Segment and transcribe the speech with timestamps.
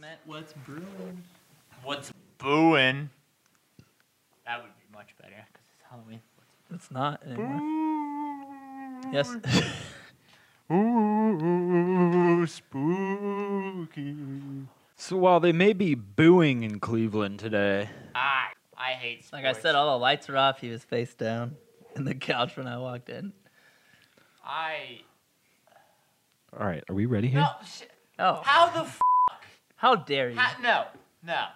[0.00, 0.20] segment.
[0.24, 1.22] What's brewing?
[1.82, 3.10] What's booing?
[4.46, 6.20] That would be much better because it's Halloween.
[6.74, 7.60] It's not anymore.
[9.12, 9.36] Yes.
[10.72, 14.16] Ooh, spooky.
[14.96, 19.32] So while they may be booing in Cleveland today, I I hate sports.
[19.44, 20.60] like I said, all the lights were off.
[20.60, 21.56] He was face down
[21.96, 23.32] in the couch when I walked in.
[24.44, 25.00] I
[26.58, 27.40] all right, are we ready here?
[27.40, 27.50] no.
[27.64, 27.82] Sh-
[28.22, 29.00] Oh, how the f-
[29.80, 30.36] how dare you?
[30.38, 30.84] ha- no
[31.26, 31.46] no.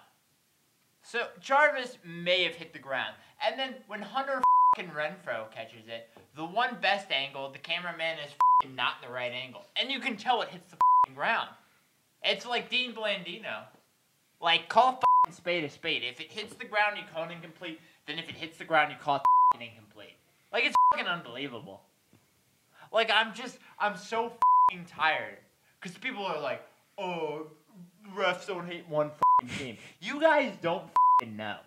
[1.03, 3.13] So Jarvis may have hit the ground,
[3.45, 4.41] and then when Hunter
[4.75, 8.31] fing Renfrow catches it, the one best angle, the cameraman is
[8.63, 11.49] fing not the right angle, and you can tell it hits the fing ground.
[12.23, 13.65] It's like Dean Blandino.
[14.41, 16.03] Like call fing spade a spade.
[16.03, 17.79] If it hits the ground, you call it incomplete.
[18.07, 19.21] Then if it hits the ground, you call it
[19.53, 20.17] fing incomplete.
[20.51, 21.83] Like it's fucking unbelievable.
[22.91, 24.33] Like I'm just I'm so
[24.71, 25.37] fucking tired
[25.79, 26.63] because people are like,
[26.97, 27.47] oh,
[28.15, 29.11] refs don't hate one
[29.57, 29.77] team.
[30.01, 30.83] You guys don't
[31.27, 31.57] know.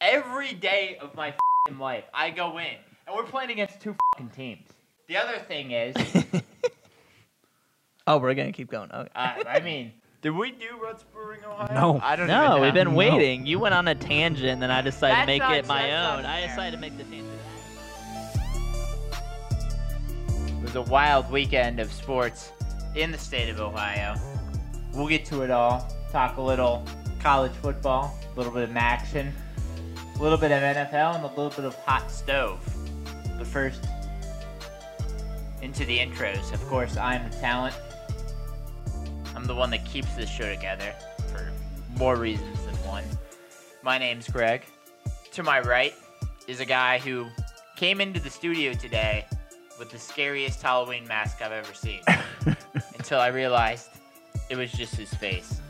[0.00, 1.34] Every day of my
[1.78, 2.66] life, I go in
[3.06, 4.66] and we're playing against two fucking teams.
[5.08, 5.94] The other thing is,
[8.06, 8.90] oh, we're gonna keep going.
[8.92, 9.10] Okay.
[9.14, 11.74] uh, I mean, did we do Ruts Brewing Ohio?
[11.74, 12.00] No.
[12.02, 12.94] I don't no, we've been No.
[12.96, 13.46] waiting.
[13.46, 16.24] You went on a tangent, then I decided to make not- it my own.
[16.26, 17.28] I decided to make the tangent.
[20.48, 22.52] It was a wild weekend of sports
[22.94, 24.14] in the state of Ohio.
[24.92, 25.86] We'll get to it all.
[26.10, 26.84] Talk a little
[27.20, 29.32] college football, a little bit of action,
[30.16, 32.58] a little bit of NFL, and a little bit of hot stove.
[33.36, 33.86] But first,
[35.62, 36.52] into the intros.
[36.52, 37.76] Of course, I'm the talent.
[39.34, 40.94] I'm the one that keeps this show together
[41.32, 41.50] for
[41.98, 43.04] more reasons than one.
[43.82, 44.64] My name's Greg.
[45.32, 45.94] To my right
[46.46, 47.26] is a guy who
[47.76, 49.26] came into the studio today
[49.78, 52.00] with the scariest Halloween mask I've ever seen.
[53.08, 53.88] until I realized
[54.48, 55.60] it was just his face.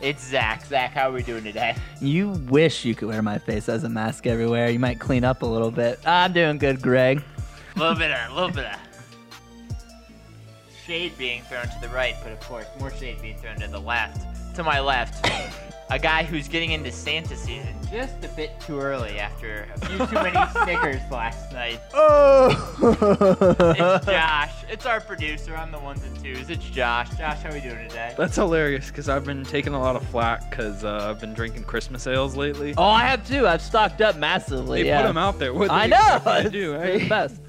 [0.00, 0.64] It's Zach.
[0.66, 1.76] Zach, how are we doing today?
[2.00, 4.68] You wish you could wear my face as a mask everywhere.
[4.68, 6.00] You might clean up a little bit.
[6.06, 7.22] I'm doing good, Greg.
[7.76, 8.78] A little bit of, a little bit of
[10.84, 13.78] shade being thrown to the right, but of course more shade being thrown to the
[13.80, 14.26] left.
[14.56, 15.26] To my left,
[15.90, 19.98] a guy who's getting into Santa season just a bit too early after a few
[20.06, 21.80] too many Snickers last night.
[21.94, 22.48] Oh!
[23.78, 24.52] it's Josh.
[24.68, 26.50] It's our producer on the ones and twos.
[26.50, 27.08] It's Josh.
[27.16, 28.14] Josh, how are we doing today?
[28.18, 31.64] That's hilarious because I've been taking a lot of flack because uh, I've been drinking
[31.64, 32.74] Christmas ales lately.
[32.76, 33.46] Oh, I have too.
[33.46, 34.82] I've stocked up massively.
[34.82, 35.00] they yeah.
[35.00, 35.54] put them out there.
[35.54, 35.96] What I know.
[36.16, 37.40] expect me to It's do, the best.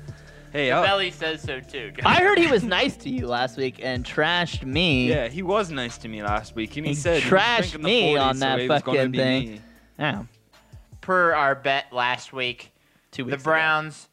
[0.53, 0.83] Hey, The oh.
[0.83, 1.91] belly says so too.
[2.05, 5.09] I heard he was nice to you last week and trashed me.
[5.09, 7.71] yeah, he was nice to me last week, and he, He said trashed he was
[7.73, 9.51] the me 40, on that he fucking thing.
[9.53, 9.61] me.
[9.97, 10.23] Yeah.
[11.01, 12.71] per our bet last week,
[13.11, 13.51] Two the weeks ago.
[13.51, 14.07] Browns.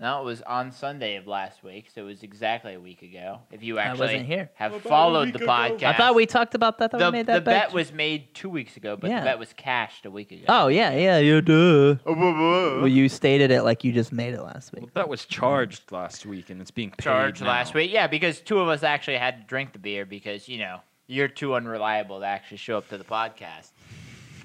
[0.00, 3.38] No, it was on Sunday of last week, so it was exactly a week ago.
[3.52, 4.50] If you actually wasn't here.
[4.54, 5.52] have About a followed week the ago.
[5.52, 6.90] podcast, I thought we talked about that.
[6.90, 9.20] That the, we made the that bet was made two weeks ago, but Yeah.
[9.20, 10.42] the bet was cashed a week ago.
[10.48, 11.96] Oh yeah, yeah, you do.
[12.06, 12.78] Oh, whoa, whoa.
[12.80, 14.82] Well, you stated it like you just made it last week.
[14.82, 17.46] Well, that was charged last week, and it's being paid charged now.
[17.48, 17.92] last week.
[17.92, 21.28] Yeah, because two of us actually had to drink the beer because you know you're
[21.28, 23.70] too unreliable to actually show up to the podcast.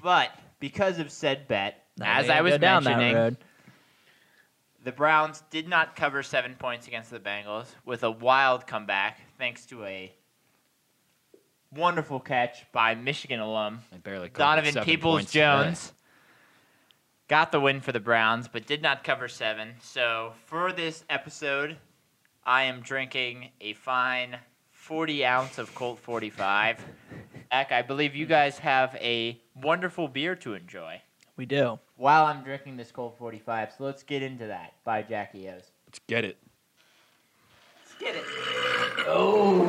[0.00, 3.20] But because of said bet, Now as we I gotta was go down mentioning, that
[3.20, 3.36] road.
[4.82, 9.66] The Browns did not cover seven points against the Bengals with a wild comeback thanks
[9.66, 10.10] to a
[11.70, 13.80] wonderful catch by Michigan alum
[14.34, 15.30] Donovan Peoples.
[15.30, 15.92] Jones.
[17.28, 19.74] Got the win for the Browns, but did not cover seven.
[19.82, 21.76] So for this episode,
[22.44, 24.38] I am drinking a fine
[24.72, 26.82] 40 ounce of Colt 45.
[27.52, 31.02] Eck, I believe you guys have a wonderful beer to enjoy
[31.36, 31.78] We do.
[32.00, 33.74] while I'm drinking this cold 45.
[33.76, 35.70] So let's get into that by Jackie O's.
[35.86, 36.38] Let's get it.
[37.76, 38.24] Let's get it.
[39.06, 39.66] Oh,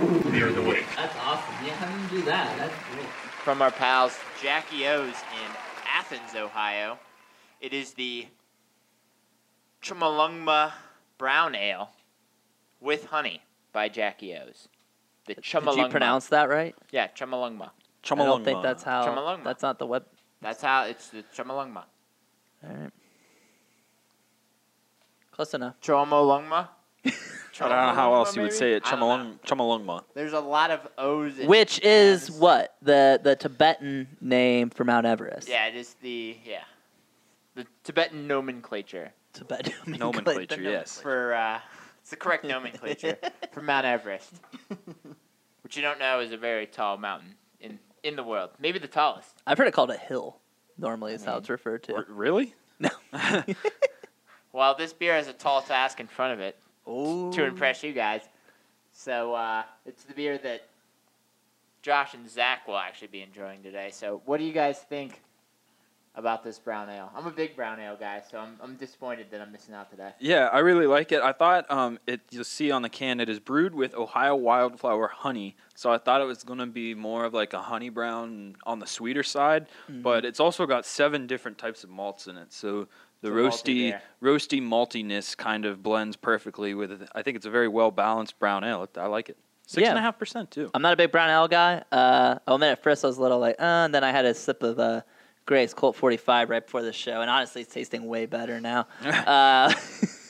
[0.96, 1.66] that's awesome.
[1.66, 2.58] Yeah, how do you do that?
[2.58, 3.04] That's cool.
[3.44, 5.52] From our pals Jackie O's in
[5.94, 6.98] Athens, Ohio.
[7.60, 8.28] It is the
[9.82, 10.72] Chumalungma
[11.18, 11.92] Brown Ale
[12.80, 13.42] with honey
[13.74, 14.70] by Jackie O's.
[15.28, 15.76] The Chumalungma.
[15.76, 16.76] Did you pronounce that right?
[16.92, 17.72] Yeah, Chumalungma.
[18.10, 19.06] I don't think that's how.
[19.06, 19.44] Chumalungma.
[19.44, 20.06] That's not the web.
[20.42, 21.84] That's how it's the Chumalungma.
[22.64, 22.92] All right.
[25.32, 25.76] Close enough.
[25.82, 26.70] Chomolungma.
[27.06, 27.10] I
[27.60, 28.84] don't know how else you would say it.
[28.86, 29.42] I don't.
[29.44, 30.04] Chumalung, Chumalungma.
[30.14, 31.38] There's a lot of O's.
[31.38, 32.40] In Which is M's.
[32.40, 35.48] what the the Tibetan name for Mount Everest.
[35.48, 36.64] Yeah, it is the yeah,
[37.56, 41.00] the Tibetan nomenclature Tibetan Nomenclature, yes.
[41.00, 41.60] for uh,
[42.02, 43.18] it's the correct nomenclature
[43.52, 44.42] for Mount Everest,
[45.62, 48.88] which you don't know is a very tall mountain in in the world, maybe the
[48.88, 49.42] tallest.
[49.46, 50.38] I've heard it called a hill.
[50.78, 51.96] Normally, is how it's referred to.
[51.96, 52.56] R- really?
[52.80, 52.90] No.
[54.54, 56.58] Well, this beer has a tall task in front of it
[56.88, 57.32] Ooh.
[57.34, 58.22] to impress you guys.
[58.92, 60.68] So uh, it's the beer that
[61.82, 63.90] Josh and Zach will actually be enjoying today.
[63.92, 65.22] So, what do you guys think
[66.16, 67.10] about this brown ale?
[67.16, 70.12] I'm a big brown ale guy, so I'm, I'm disappointed that I'm missing out today.
[70.20, 71.22] Yeah, I really like it.
[71.22, 72.22] I thought um, it.
[72.32, 75.56] You'll see on the can it is brewed with Ohio wildflower honey.
[75.76, 78.88] So I thought it was gonna be more of like a honey brown on the
[78.88, 80.02] sweeter side, Mm-hmm.
[80.02, 82.52] but it's also got seven different types of malts in it.
[82.54, 82.88] So
[83.22, 87.08] the roasty, roasty maltiness kind of blends perfectly with it.
[87.14, 88.88] I think it's a very well balanced brown ale.
[88.98, 89.38] I like it.
[89.68, 89.92] Six Yeah.
[89.92, 90.70] and a half percent too.
[90.74, 91.84] I'm not a big brown ale guy.
[91.92, 94.26] Uh, I'll admit at first I was a little like, uh, and then I had
[94.26, 95.02] a sip of uh,
[95.52, 98.88] Grace Colt 45 right before the show, and honestly, it's tasting way better now.
[99.04, 99.74] uh,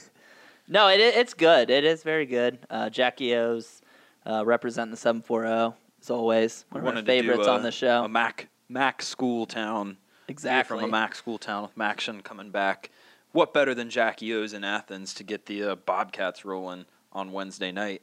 [0.68, 1.70] no, it, it's good.
[1.70, 2.58] It is very good.
[2.72, 3.84] Uh, Jackie O's
[4.26, 6.66] uh, representing the 740 as always.
[6.72, 8.06] One of my Wanted to do favorites a- on the show.
[8.06, 9.98] A Mac Mac school town.
[10.28, 10.80] exactly.
[10.80, 12.90] From a Mac school town with Maction coming back.
[13.32, 17.72] What better than Jackie O's in Athens to get the uh, Bobcats rolling on Wednesday
[17.72, 18.02] night?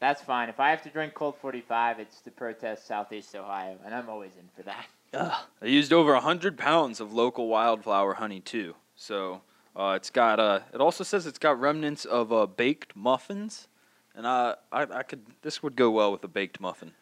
[0.00, 0.50] That's fine.
[0.50, 4.32] If I have to drink Colt 45, it's to protest Southeast Ohio, and I'm always
[4.38, 4.84] in for that.
[5.14, 5.32] Ugh.
[5.60, 8.74] They used over hundred pounds of local wildflower honey too.
[8.94, 9.42] So
[9.76, 10.40] uh, it's got.
[10.40, 13.68] Uh, it also says it's got remnants of uh, baked muffins,
[14.14, 15.22] and uh, I, I could.
[15.42, 16.92] This would go well with a baked muffin.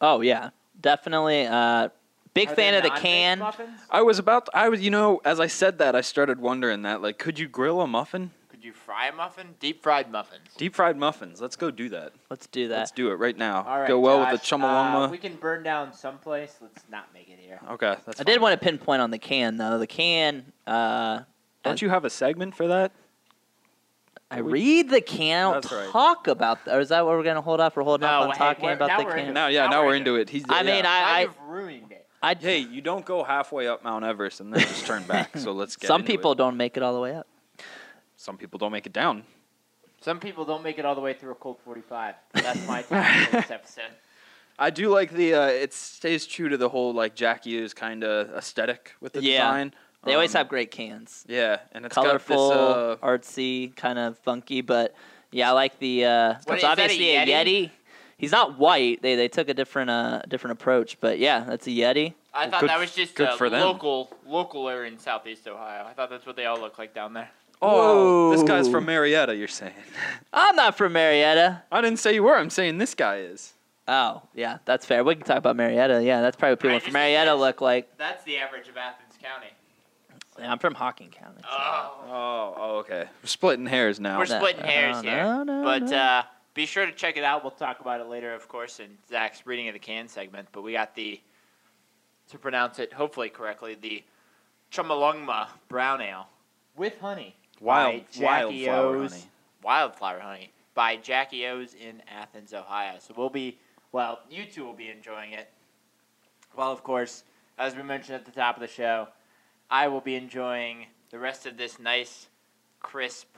[0.00, 0.50] Oh, yeah.
[0.80, 1.46] Definitely.
[1.46, 1.88] Uh,
[2.34, 3.38] big Are fan there of the can.
[3.40, 3.80] Muffins?
[3.90, 4.48] I was about.
[4.54, 4.80] I was.
[4.80, 7.02] You know, as I said that, I started wondering that.
[7.02, 8.30] Like, could you grill a muffin?
[8.64, 9.48] Could you fry a muffin?
[9.60, 10.48] Deep fried muffins.
[10.56, 11.38] Deep fried muffins.
[11.38, 12.14] Let's go do that.
[12.30, 12.78] Let's do that.
[12.78, 13.62] Let's do it right now.
[13.62, 15.08] All right, go well with the chumalongma.
[15.08, 16.56] Uh, we can burn down someplace.
[16.62, 17.60] Let's not make it here.
[17.72, 18.22] okay, that's.
[18.22, 19.76] I did want to pinpoint on the can, though.
[19.76, 21.24] The can, uh,
[21.62, 22.92] Don't you have a segment for that?
[24.30, 25.40] I We- read the can.
[25.48, 25.90] I don't That's right.
[25.90, 26.74] talk about that.
[26.74, 27.76] Or is that what we're going to hold off?
[27.76, 29.18] We're holding No, up on hey, talking about the can.
[29.18, 30.30] into Now, yeah, Now now we're we're into into it.
[30.30, 30.44] He's.
[30.48, 30.90] I mean, yeah.
[30.90, 32.06] I- Now you've ruined it.
[32.22, 35.36] I, Hey, you don't go halfway up Mount Everest and then just turn back.
[35.36, 35.88] So let's get.
[35.88, 36.16] some into it.
[36.16, 37.26] people don't make it all the way up.
[38.24, 39.22] Some people don't make it down.
[40.00, 42.14] Some people don't make it all the way through a Colt 45.
[42.32, 43.82] That's my time for this episode.
[44.58, 45.34] I do like the.
[45.34, 49.22] Uh, it stays true to the whole like Jackie is kind of aesthetic with the
[49.22, 49.32] Yeah.
[49.50, 49.74] design.
[50.04, 51.24] They always Um, have great cans.
[51.28, 53.02] Yeah, and it's Colorful, got this.
[53.02, 54.94] Uh, artsy, kind of funky, but
[55.30, 56.06] yeah, I like the.
[56.06, 57.28] Uh, What, it's is that a obviously a Yeti?
[57.28, 57.70] Yeti.
[58.16, 59.02] He's not white.
[59.02, 62.14] They they took a different uh different approach, but yeah, that's a Yeti.
[62.32, 63.60] I Well, thought good that was just good uh, for them.
[63.60, 65.84] local, local area in Southeast Ohio.
[65.86, 67.30] I thought that's what they all look like down there.
[67.64, 69.34] Oh, this guy's from Marietta.
[69.36, 69.72] You're saying?
[70.32, 71.62] I'm not from Marietta.
[71.72, 72.36] I didn't say you were.
[72.36, 73.52] I'm saying this guy is.
[73.86, 75.04] Oh, yeah, that's fair.
[75.04, 76.02] We can talk about Marietta.
[76.02, 77.98] Yeah, that's probably what people Right, from just- Marietta look like.
[77.98, 79.48] That's the average of Athens County.
[80.38, 81.42] Yeah, I'm from Hocking County.
[81.42, 82.04] so- Oh.
[82.08, 83.04] Oh, oh, okay.
[83.22, 84.18] We're splitting hairs now.
[84.18, 85.22] We're No, splitting hairs no, here.
[85.24, 85.96] no, no, but no.
[85.96, 86.22] uh,
[86.54, 87.42] be sure to check it out.
[87.44, 90.48] We'll talk about it later, of course, in Zach's reading of the can segment.
[90.52, 91.20] But we got the,
[92.30, 94.02] to pronounce it hopefully correctly, the
[94.72, 96.26] Chumalongma Brown Ale
[96.76, 97.36] with honey.
[97.64, 99.24] Wild, Jackie wildflower O's- honey.
[99.62, 102.96] Wildflower honey by Jackie O's in Athens, Ohio.
[102.98, 103.58] So we'll be,
[103.92, 105.50] well, you two will be enjoying it.
[106.56, 107.24] Well, of course,
[107.58, 109.08] as we mentioned at the top of the show,
[109.70, 112.28] I will be enjoying the rest of this nice,
[112.80, 113.28] crisp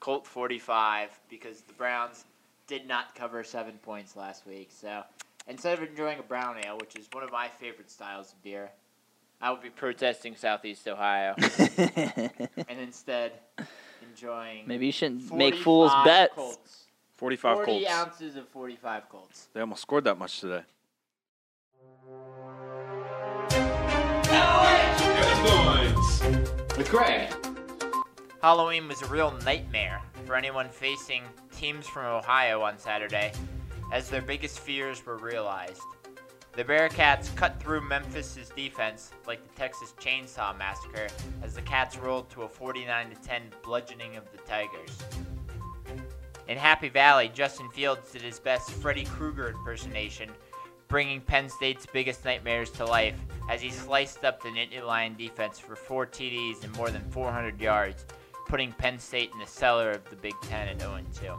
[0.00, 2.24] Colt 45 because the Browns
[2.66, 4.68] did not cover seven points last week.
[4.70, 5.02] So
[5.46, 8.70] instead of enjoying a brown ale, which is one of my favorite styles of beer,
[9.40, 11.34] I would be protesting Southeast Ohio
[11.76, 13.32] and instead
[14.02, 16.34] enjoying Maybe you shouldn't make fool's 45 bets.
[16.34, 16.82] Colts.
[17.16, 17.90] 45 40 Colts.
[17.90, 19.48] ounces of 45 Colts.
[19.52, 20.62] They almost scored that much today.
[26.76, 27.32] With Greg.
[28.42, 31.22] Halloween was a real nightmare for anyone facing
[31.56, 33.32] teams from Ohio on Saturday,
[33.92, 35.80] as their biggest fears were realized.
[36.56, 41.08] The Bearcats cut through Memphis's defense like the Texas Chainsaw Massacre
[41.42, 44.98] as the Cats rolled to a 49 10 bludgeoning of the Tigers.
[46.48, 50.30] In Happy Valley, Justin Fields did his best Freddy Krueger impersonation,
[50.88, 53.20] bringing Penn State's biggest nightmares to life
[53.50, 57.60] as he sliced up the Nittany Lion defense for four TDs and more than 400
[57.60, 58.06] yards,
[58.48, 61.34] putting Penn State in the cellar of the Big Ten at 0 2.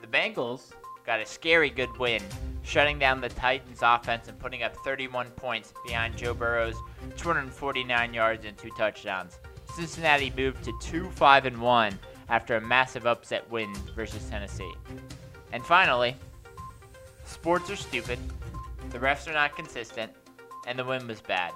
[0.00, 0.70] The Bengals
[1.06, 2.22] got a scary good win,
[2.62, 6.76] shutting down the Titans' offense and putting up 31 points behind Joe Burrow's
[7.16, 9.38] 249 yards and two touchdowns.
[9.74, 14.72] Cincinnati moved to 2 5 and 1 after a massive upset win versus Tennessee.
[15.52, 16.16] And finally,
[17.24, 18.18] sports are stupid,
[18.90, 20.12] the refs are not consistent,
[20.66, 21.52] and the win was bad.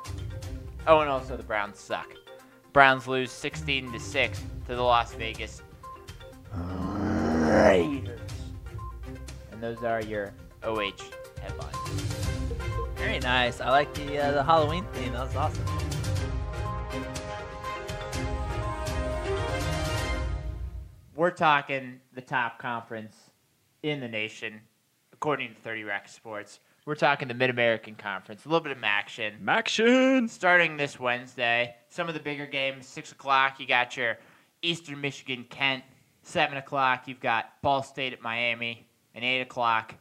[0.87, 2.09] Oh, and also the Browns suck.
[2.73, 5.63] Browns lose 16 to 6 to the Las Vegas.
[9.59, 10.93] And those are your OH
[11.41, 11.77] headlines.
[12.95, 13.61] Very nice.
[13.61, 15.15] I like the uh, the Halloween theme.
[15.15, 15.65] That was awesome.
[21.17, 23.17] We're talking the top conference
[23.83, 24.61] in the nation,
[25.13, 26.61] according to 30 Rack Sports.
[26.87, 28.45] we're talking the Mid American Conference.
[28.45, 29.41] A little bit of action.
[29.43, 30.31] Maction.
[30.31, 34.19] Starting this Wednesday, some of the bigger games, 6 o'clock, you got your
[34.63, 35.83] Eastern Michigan Kent.
[36.23, 38.88] 7 o'clock, you've got Ball State at Miami.
[39.15, 39.95] And 8 o'clock,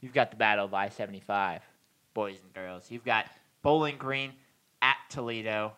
[0.00, 1.62] you've got the Battle of I 75,
[2.14, 2.90] boys and girls.
[2.90, 3.26] You've got
[3.62, 4.32] Bowling Green
[4.82, 5.72] at Toledo.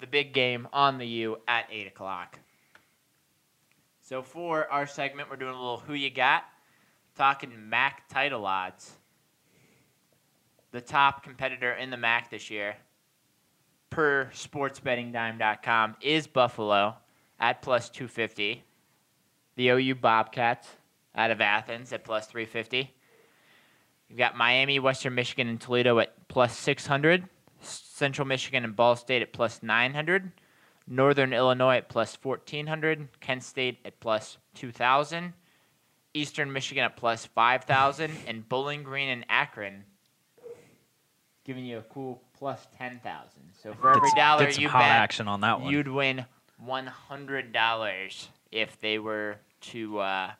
[0.00, 2.38] The big game on the U at 8 o'clock.
[4.00, 6.44] So for our segment, we're doing a little Who You Got,
[7.16, 8.92] talking MAC title odds.
[10.72, 12.76] The top competitor in the MAC this year,
[13.90, 16.96] per sportsbettingdime.com, is Buffalo
[17.38, 18.64] at plus 250.
[19.54, 20.68] The OU Bobcats
[21.14, 22.92] out of Athens at plus 350.
[24.08, 27.24] You've got Miami, Western Michigan, and Toledo at plus 600.
[27.60, 30.32] Central Michigan and Ball State at plus 900.
[30.86, 33.08] Northern Illinois at plus 1400.
[33.20, 35.32] Kent State at plus 2000.
[36.14, 38.10] Eastern Michigan at plus 5000.
[38.26, 39.84] And Bowling Green and Akron
[41.44, 43.00] giving you a cool plus 10,000.
[43.62, 45.72] So for every dollar you bet, action on that one.
[45.72, 46.26] you'd win
[46.66, 50.30] $100 if they were to uh,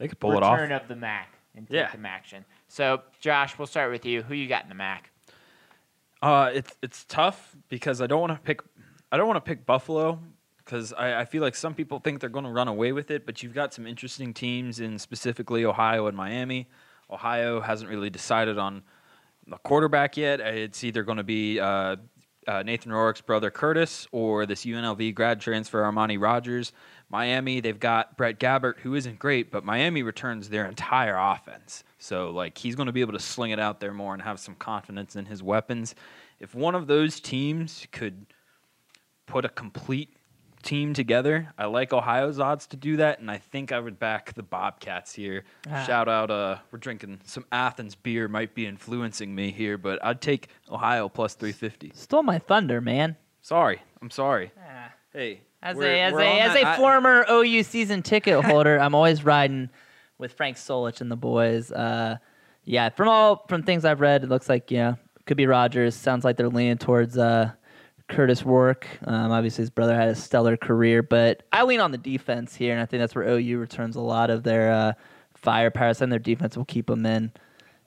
[0.00, 0.58] They could pull it off.
[0.58, 1.92] return of the Mac and take Yeah.
[1.92, 2.44] some action.
[2.68, 4.22] So, Josh, we'll start with you.
[4.22, 5.10] Who you got in the Mac?
[6.22, 8.60] Uh, it's it's tough because I don't want to pick
[9.12, 10.18] I don't want to pick Buffalo
[10.58, 13.26] because I, I feel like some people think they're going to run away with it,
[13.26, 16.68] but you've got some interesting teams in specifically Ohio and Miami.
[17.10, 18.82] Ohio hasn't really decided on
[19.46, 20.40] the quarterback yet.
[20.40, 21.96] It's either going to be uh,
[22.46, 26.72] uh, Nathan Rourke's brother Kurtis or this UNLV grad transfer Armani Rogers.
[27.08, 31.82] Miami, they've got Brett Gabbert, who isn't great, but Miami returns their entire offense.
[31.98, 34.38] So, like, he's going to be able to sling it out there more and have
[34.38, 35.94] some confidence in his weapons.
[36.38, 38.26] If one of those teams could
[39.26, 40.16] put a complete
[40.62, 44.34] team together, I like Ohio's odds to do that, and I think I would back
[44.34, 45.44] the Bobcats here.
[45.70, 45.84] Ah.
[45.84, 50.20] Shout out, uh, we're drinking some Athens beer, might be influencing me here, but I'd
[50.20, 51.92] take Ohio plus 350.
[51.94, 53.16] Stole my thunder, man.
[53.40, 54.52] Sorry, I'm sorry.
[55.12, 58.78] Hey, As we're- a as a as that- a I- former OU season ticket holder,
[58.78, 59.70] I'm always riding
[60.18, 61.72] with Frank Solich and the boys.
[61.72, 62.18] Uh,
[62.64, 64.94] yeah, from all from things I've read, it looks like yeah,
[65.26, 65.94] could be Rogers.
[65.96, 67.50] Sounds like they're leaning towards uh,
[68.10, 68.86] Kurtis Rourke.
[69.06, 72.72] Um, obviously, his brother had a stellar career, but I lean on the defense here,
[72.72, 74.92] and I think that's where OU returns a lot of their uh,
[75.34, 75.94] firepower.
[76.00, 77.32] And their defense will keep them in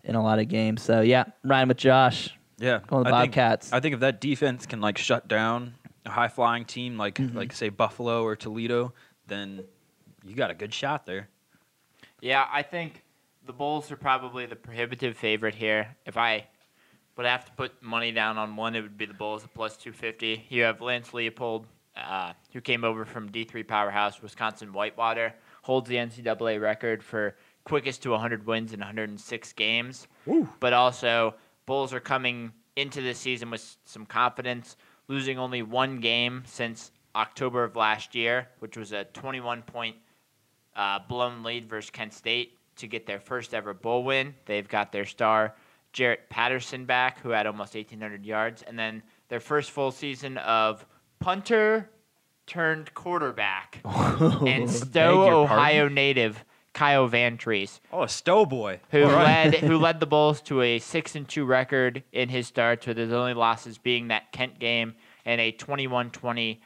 [0.04, 0.82] in a lot of games.
[0.82, 2.36] So yeah, riding with Josh.
[2.58, 3.74] Yeah, Going with I think- Bobcats.
[3.74, 5.74] I think if that defense can like shut down
[6.06, 7.38] a high flying team like Mm-hmm.
[7.38, 8.94] like say Buffalo or Toledo,
[9.28, 9.64] then
[10.26, 11.30] you got a good shot there.
[12.22, 13.04] Yeah, I think
[13.46, 15.96] the Bulls are probably the prohibitive favorite here.
[16.06, 16.48] If I
[17.16, 19.78] would have to put money down on one, it would be the Bulls at plus
[19.78, 20.46] 250.
[20.50, 25.96] You have Lance Leopold, uh, who came over from D3 powerhouse Wisconsin Whitewater, holds the
[25.96, 30.08] NCAA record for quickest to 100 wins in 106 games.
[30.60, 34.76] But also, Bulls are coming into this season with some confidence,
[35.08, 39.96] losing only one game since October of last year, which was a 21 point
[40.76, 44.34] uh, blown lead versus Kent State to get their first ever bowl win.
[44.46, 45.54] They've got their star
[45.94, 50.86] Jarrett Patterson back, who had almost 1,800 yards, and then their first full season of
[51.20, 51.90] punter
[52.46, 58.80] turned quarterback and Stow, your Ohio native Kyle Vantrease, Oh, a Stow boy.
[58.90, 59.52] who All right.
[59.52, 62.98] led who led the Bulls to a six and two record in his starts, with
[62.98, 64.96] his only losses being that Kent game
[65.26, 66.60] and a 21-20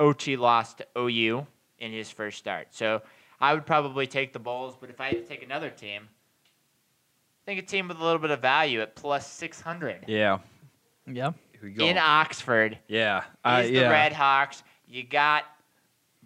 [0.00, 1.46] OT loss to OU
[1.78, 2.68] in his first start.
[2.70, 3.02] So
[3.40, 6.19] I would probably take the Bulls, but if I had to take another team, I
[7.50, 10.38] think a team with a little bit of value at plus 600 Yeah.
[11.06, 11.32] Yeah.
[11.52, 11.84] Here we go.
[11.84, 13.18] in Oxford yeah.
[13.18, 13.90] is Uh, the yeah.
[13.90, 14.62] Red Hawks.
[14.86, 15.44] You got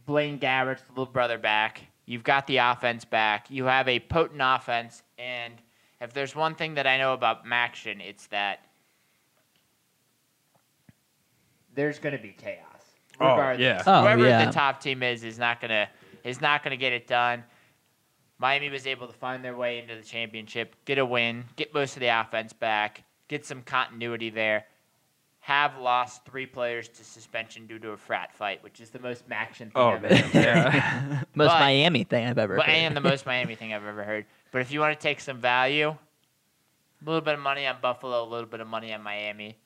[0.04, 1.80] Blaine Gabbert's little brother back.
[2.04, 3.50] You've got the offense back.
[3.50, 5.54] You have a potent offense, and
[6.02, 8.66] if there's one thing that I know about Maction, it's that
[11.74, 12.58] there's going to be chaos.
[13.18, 13.82] Oh, Regardless, yeah.
[13.86, 14.44] Oh, whoever yeah.
[14.44, 15.88] the top team is is not gonna
[16.24, 17.44] is not gonna get it done.
[18.38, 21.94] Miami was able to find their way into the championship, get a win, get most
[21.96, 24.64] of the offense back, get some continuity there.
[25.40, 29.28] Have lost three players to suspension due to a frat fight, which is the most
[29.28, 30.34] Maction thing Oh, I've ever heard.
[30.34, 31.22] yeah.
[31.34, 32.72] Most But- Miami thing I've ever But heard.
[32.74, 34.24] and the most Miami thing I've ever heard.
[34.52, 38.22] But if you want to take some value, a little bit of money on Buffalo,
[38.22, 39.58] a little bit of money on Miami,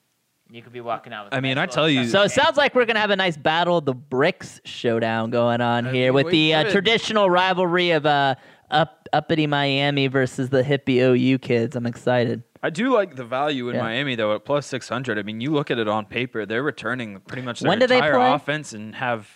[0.51, 1.35] you could be walking out with.
[1.35, 3.17] a I mean, nice I tell you- So it sounds like we're gonna have a
[3.17, 7.31] nice battle of the bricks showdown going on I here mean, with the uh, traditional
[7.31, 8.35] rivalry of uh,
[8.71, 11.77] up uppity Miami versus the hippie OU kids.
[11.77, 12.43] I'm excited.
[12.63, 13.83] I do like the value in Yeah.
[13.83, 15.19] Miami though at plus six hundred.
[15.19, 17.87] I mean, you look at it on paper; they're returning pretty much their When do
[17.87, 19.29] they entire offense and have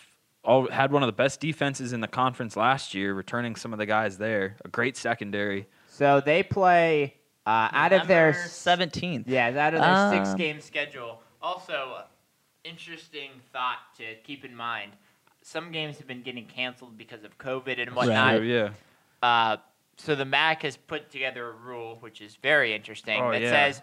[0.45, 3.15] all had one of the best defenses in the conference last year.
[3.15, 5.67] Returning some of the guys there, a great secondary.
[5.87, 7.15] So they play
[7.47, 9.25] Uh, out of their 17th.
[9.27, 11.23] yeah, out of their six Um, game schedule.
[11.41, 12.03] Also, uh,
[12.65, 14.93] interesting thought to keep in mind.
[15.43, 18.37] Some games have been getting canceled because of COVID and whatnot.
[18.37, 18.69] Sure, yeah.
[19.23, 19.57] Uh,
[19.99, 23.51] so the MAC has put together a rule, which is very interesting, Oh, that yeah.
[23.51, 23.83] says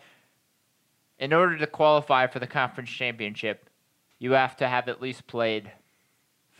[1.18, 3.70] in order to qualify for the conference championship,
[4.20, 5.72] you have to have at least played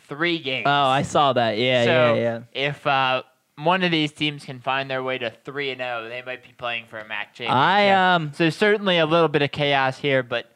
[0.06, 0.64] three games.
[0.66, 1.58] Oh, I saw that.
[1.58, 2.40] Yeah, so yeah, yeah.
[2.52, 3.22] if uh,
[3.56, 6.52] one of these teams can find their way to three and zero, they might be
[6.56, 7.54] playing for a MAC championship.
[7.56, 10.50] I um, so certainly a little bit of chaos here, but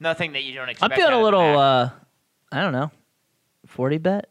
[0.00, 0.92] nothing that you don't expect.
[0.92, 1.58] I'm feeling out a of little.
[1.58, 1.90] Uh
[2.52, 2.90] I don't know.
[3.66, 4.28] 40 bet.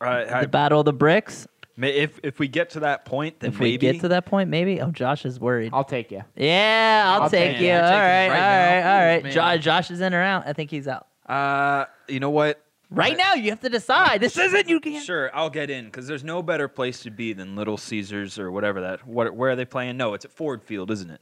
[0.00, 1.46] Right, I- the battle of the bricks.
[1.76, 4.26] May- if if we get to that point, then If we maybe get to that
[4.26, 4.80] point, maybe.
[4.80, 5.70] Oh, Josh is worried.
[5.72, 6.22] I'll take you.
[6.36, 7.68] Yeah, I'll, I'll take take you.
[7.68, 7.74] it.
[7.76, 9.10] All I'll take right, it all right right, now.
[9.10, 9.58] all Oh, man.
[9.58, 10.44] Jo- Josh is in or out.
[10.46, 11.06] I think he's out.
[11.26, 12.62] Uh, you know what?
[12.88, 14.20] Right now, you have to decide.
[14.20, 15.04] This isn't you can't.
[15.04, 18.52] Sure, I'll get in because there's no better place to be than Little Caesars or
[18.52, 19.06] whatever that.
[19.06, 19.34] What?
[19.34, 19.96] Where are they playing?
[19.96, 21.20] No, it's at Ford Field, isn't it?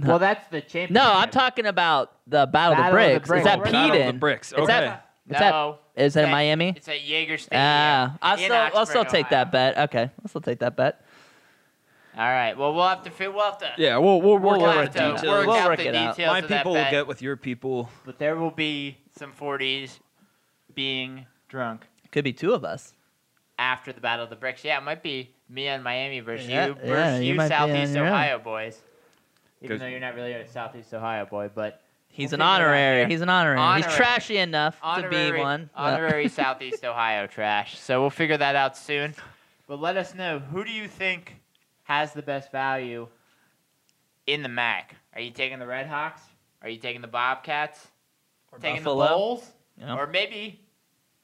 [0.00, 0.90] Well, that's the championship.
[0.94, 3.28] No, I'm talking about the battle, Battle of of the the bricks.
[3.28, 3.40] Bricks.
[3.40, 4.48] Is that Oh, Pete Battle of the Bricks.
[4.52, 4.94] Is Okay.
[5.26, 6.72] That- Is no, Is that It's at- Miami?
[6.76, 7.62] It's at Yager Stadium.
[7.64, 9.30] Ah, I'll in still, I'll still take Ohio.
[9.44, 9.78] that bet.
[9.78, 11.04] Okay, I'll still take that bet.
[12.14, 12.56] All right.
[12.58, 13.10] Well, we'll have to.
[13.10, 13.72] Fi- we'll have to.
[13.78, 15.22] Yeah, we'll we'll work We'll out the it details.
[15.22, 16.16] Work We'll out work the it out.
[16.16, 16.90] details My of that people will bet.
[16.90, 17.88] get with your people.
[18.04, 20.00] But there will be some 40s
[20.74, 22.92] being drunk Could be two of us.
[23.58, 24.64] after the Battle of the Bricks.
[24.64, 27.48] Yeah, it might be me and Miami versus Yeah, you versus yeah, you you, might
[27.48, 27.96] be on Southeast.
[27.96, 28.80] Ohio boys.
[29.60, 31.81] Even though you're not really a Southeast Ohio boy, but
[32.14, 33.06] He's We'll an figure it out honorary.
[33.10, 33.56] He's an honorary.
[33.58, 33.96] He's Honorary.
[33.96, 35.70] trashy enough to be one.
[35.74, 37.78] but- honorary Southeast Ohio trash.
[37.78, 39.14] So we'll figure that out soon.
[39.66, 41.34] But let us know who do you think
[41.84, 43.08] has the best value
[44.26, 44.94] in the MAC?
[45.14, 46.20] Are you taking the Red Hawks?
[46.60, 47.88] Are you taking the Bobcats?
[48.52, 49.04] Or taking Buffalo.
[49.04, 49.50] the Bulls?
[49.78, 49.96] Yeah.
[49.96, 50.60] Or maybe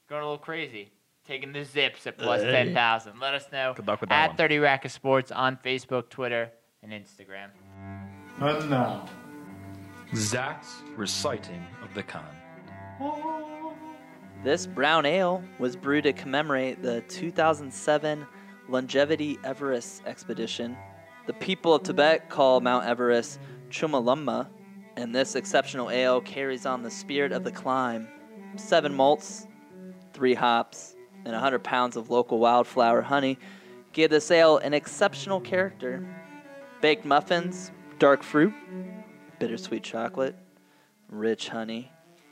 [0.09, 0.91] going a little crazy,
[1.27, 2.51] taking the Zips at plus Hey.
[2.51, 3.21] ten thousand.
[3.21, 4.37] Let us know Good luck with that at one.
[4.39, 6.51] Thirty Rack of Sports on Facebook, Twitter,
[6.83, 7.49] and Instagram.
[8.41, 9.07] And now,
[10.15, 12.25] Zach's reciting of the con.
[14.43, 18.27] This brown ale was brewed to commemorate the 2007
[18.69, 20.77] Longevity Everest expedition.
[21.27, 24.49] The people of Tibet call Mount Everest Chumalumma,
[24.97, 28.09] and this exceptional ale carries on the spirit of the climb.
[28.57, 29.47] Seven malts,
[30.15, 33.39] three hops, and 100 pounds of local wildflower honey
[33.93, 36.07] give this ale an exceptional character.
[36.81, 38.55] Baked muffins, dark fruit,
[39.39, 40.37] bittersweet chocolate,
[41.09, 41.91] rich honey,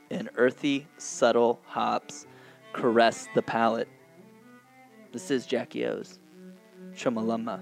[0.09, 2.25] and earthy, subtle hops
[2.73, 3.87] caress the palate.
[5.11, 6.19] This is Jackie O's.
[6.95, 7.59] Chumalumma.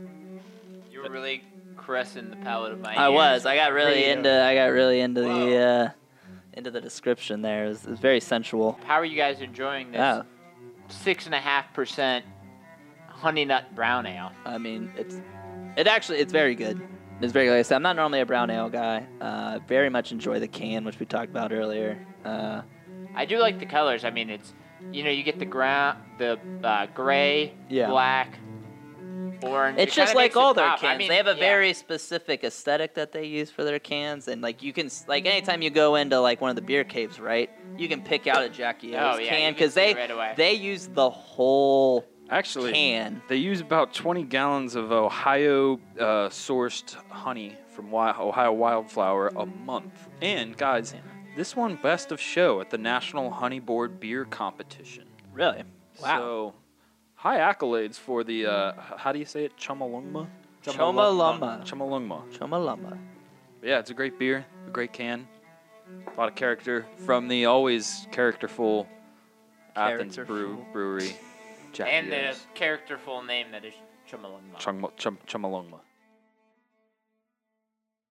[0.92, 1.44] You were really
[1.78, 3.46] caressing the palate of my I was.
[3.46, 4.14] I got really Radio.
[4.14, 4.44] into.
[4.44, 5.58] I got really into the Whoa.
[5.58, 5.90] uh,
[6.54, 7.66] into the description there.
[7.66, 8.80] It was, it was very sensual.
[8.86, 10.24] How are you guys enjoying this Yeah,
[10.88, 12.26] six and a half percent
[13.10, 14.32] honey nut brown ale?
[14.46, 15.20] I mean it's
[15.78, 16.82] it actually it's very good.
[17.22, 17.50] It's very.
[17.50, 19.06] Like I said, I'm not normally a brown ale guy.
[19.22, 22.06] Uh, very much enjoy the can, which we talked about earlier.
[22.26, 22.62] Uh,
[23.16, 24.04] I do like the colors.
[24.04, 24.54] I mean, it's
[24.92, 27.90] you know you get the ground, the uh, gray, Yeah.
[27.90, 28.38] black,
[29.44, 29.80] orange.
[29.80, 30.82] It's It just like all their pop.
[30.82, 30.96] cans.
[30.96, 31.40] I mean, they have a yeah.
[31.40, 35.62] very specific aesthetic that they use for their cans, and like you can like anytime
[35.62, 37.50] you go into like one of the beer caves, right?
[37.78, 40.88] You can pick out a Jackie Oh, yeah, can can because they right they use
[40.88, 43.22] the whole Actually, can.
[43.28, 49.46] they use about 20 gallons of Ohio uh, sourced honey from wi- Ohio Wildflower a
[49.46, 50.08] month.
[50.22, 50.96] And guys,
[51.36, 55.04] this won best of show at the National Honey Board Beer Competition.
[55.34, 55.64] Really?
[56.02, 56.18] Wow.
[56.20, 56.54] So,
[57.16, 59.56] high accolades for the uh, h- how do you say it?
[59.58, 60.28] Chumalungma.
[61.64, 61.64] Chumalungma.
[62.32, 62.98] Chomalumma.
[63.60, 65.28] But yeah, it's a great beer, a great can,
[66.08, 68.88] a lot of character from the always characterful
[69.76, 71.16] Athens Brew, Brewery.
[71.84, 72.48] And the O's.
[72.54, 73.74] characterful name that is
[74.10, 74.60] Chumalungma.
[74.60, 75.80] Chum, chum, Chumalungma.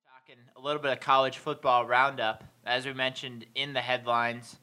[0.06, 2.44] Talking a little bit of college football roundup.
[2.66, 4.56] As we mentioned in the headlines,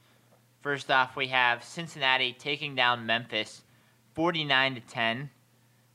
[0.62, 3.64] first off, we have Cincinnati taking down Memphis
[4.14, 5.30] 49 to 10.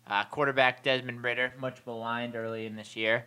[0.09, 3.27] Uh, quarterback Desmond Ridder, much maligned early in this year,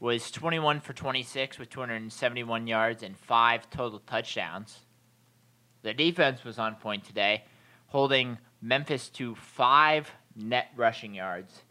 [0.00, 4.80] was 21 for 26 with 271 yards and five total touchdowns.
[5.82, 7.44] The defense was on point today,
[7.86, 11.62] holding Memphis to five net rushing yards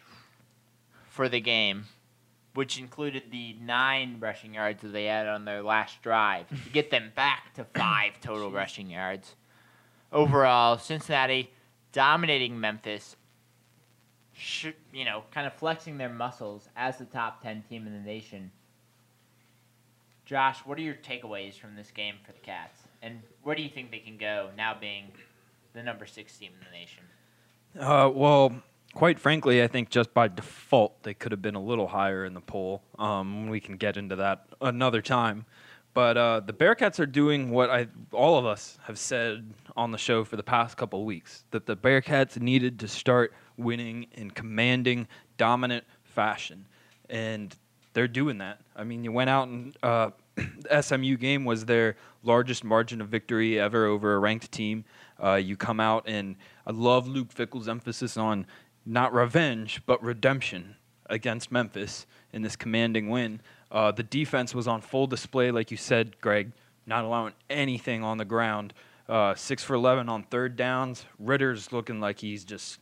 [1.09, 1.85] for the game
[2.53, 6.91] which included the nine rushing yards that they had on their last drive to get
[6.91, 9.35] them back to five total rushing yards.
[10.11, 11.51] Overall, Cincinnati
[11.91, 13.15] dominating Memphis,
[14.33, 17.99] sh- you know, kind of flexing their muscles as the top 10 team in the
[17.99, 18.51] nation.
[20.25, 22.81] Josh, what are your takeaways from this game for the Cats?
[23.01, 25.11] And where do you think they can go now being
[25.73, 27.03] the number six team in the nation?
[27.79, 28.53] Uh, well,
[28.93, 32.33] quite frankly, I think just by default they could have been a little higher in
[32.33, 32.81] the poll.
[32.97, 35.45] Um, we can get into that another time.
[35.93, 39.97] But uh, the Bearcats are doing what I all of us have said on the
[39.97, 45.07] show for the past couple weeks that the Bearcats needed to start winning in commanding,
[45.37, 46.67] dominant fashion,
[47.09, 47.55] and
[47.93, 48.61] they're doing that.
[48.75, 53.09] I mean, you went out and uh, the SMU game was their largest margin of
[53.09, 54.85] victory ever over a ranked team.
[55.21, 58.45] Uh, you come out and I love Luke Fickell's emphasis on
[58.85, 60.75] not revenge but redemption
[61.09, 63.41] against Memphis in this commanding win.
[63.71, 66.51] Uh, the defense was on full display, like you said, Greg,
[66.85, 68.73] not allowing anything on the ground.
[69.07, 71.05] Uh, six for 11 on third downs.
[71.17, 72.79] Ridder's looking like he's just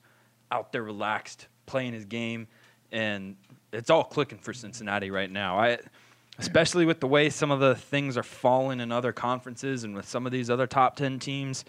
[0.52, 2.48] out there relaxed, playing his game,
[2.92, 3.36] and
[3.72, 5.58] it's all clicking for Cincinnati right now.
[5.58, 5.80] I,
[6.40, 10.08] especially with the way some of the things are falling in other conferences and with
[10.08, 11.66] some of these other top 10 teams.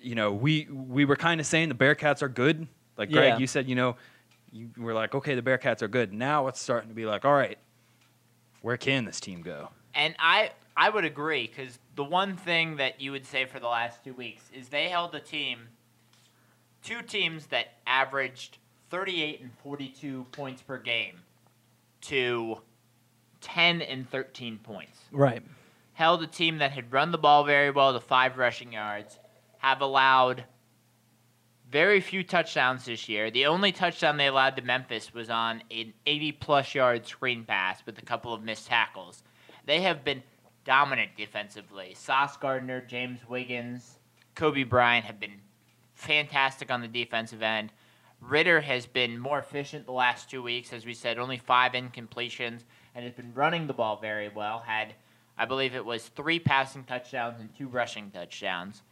[0.00, 2.66] You know, we we were kind of saying the Bearcats are good.
[2.96, 3.38] Like Greg, Yeah.
[3.38, 3.96] you said, you know,
[4.52, 6.12] you were like, okay, the Bearcats are good.
[6.12, 7.58] Now it's starting to be like, all right,
[8.62, 9.70] where can this team go?
[9.94, 13.66] And I I would agree because the one thing that you would say for the
[13.68, 15.58] last two weeks is they held a team,
[16.82, 18.58] two teams that averaged
[18.90, 21.20] 38 and 42 points per game,
[22.02, 22.58] to
[23.40, 24.98] 10 and 13 points.
[25.12, 25.42] Right.
[25.94, 29.18] Held a team that had run the ball very well to five rushing yards,
[29.58, 30.44] have allowed
[31.70, 33.30] very few touchdowns this year.
[33.30, 37.84] The only touchdown they allowed to Memphis was on an 80 plus yard screen pass
[37.84, 39.22] with a couple of missed tackles.
[39.66, 40.22] They have been
[40.64, 41.94] dominant defensively.
[41.94, 43.98] Sauce Gardner, James Wiggins,
[44.34, 45.40] Coby Bryant have been
[45.94, 47.72] fantastic on the defensive end.
[48.20, 52.64] Ridder has been more efficient the last two weeks, as we said, only five incompletions,
[52.94, 54.60] and has been running the ball very well.
[54.60, 54.94] Had,
[55.36, 58.82] I believe it was three passing touchdowns and two rushing touchdowns.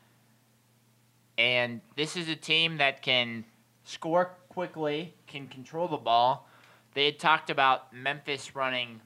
[1.39, 3.45] And this is a team that can
[3.85, 6.49] score quickly, can control the ball.
[6.95, 9.01] They had talked about Memphis running,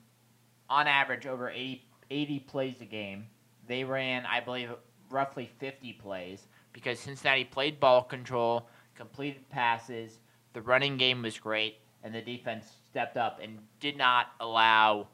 [0.69, 3.27] on average, over 80, 80 plays a game.
[3.66, 4.71] They ran, I believe,
[5.11, 10.19] roughly 50 plays because Cincinnati played ball control, completed passes,
[10.53, 15.09] the running game was great, and the defense stepped up and did not allow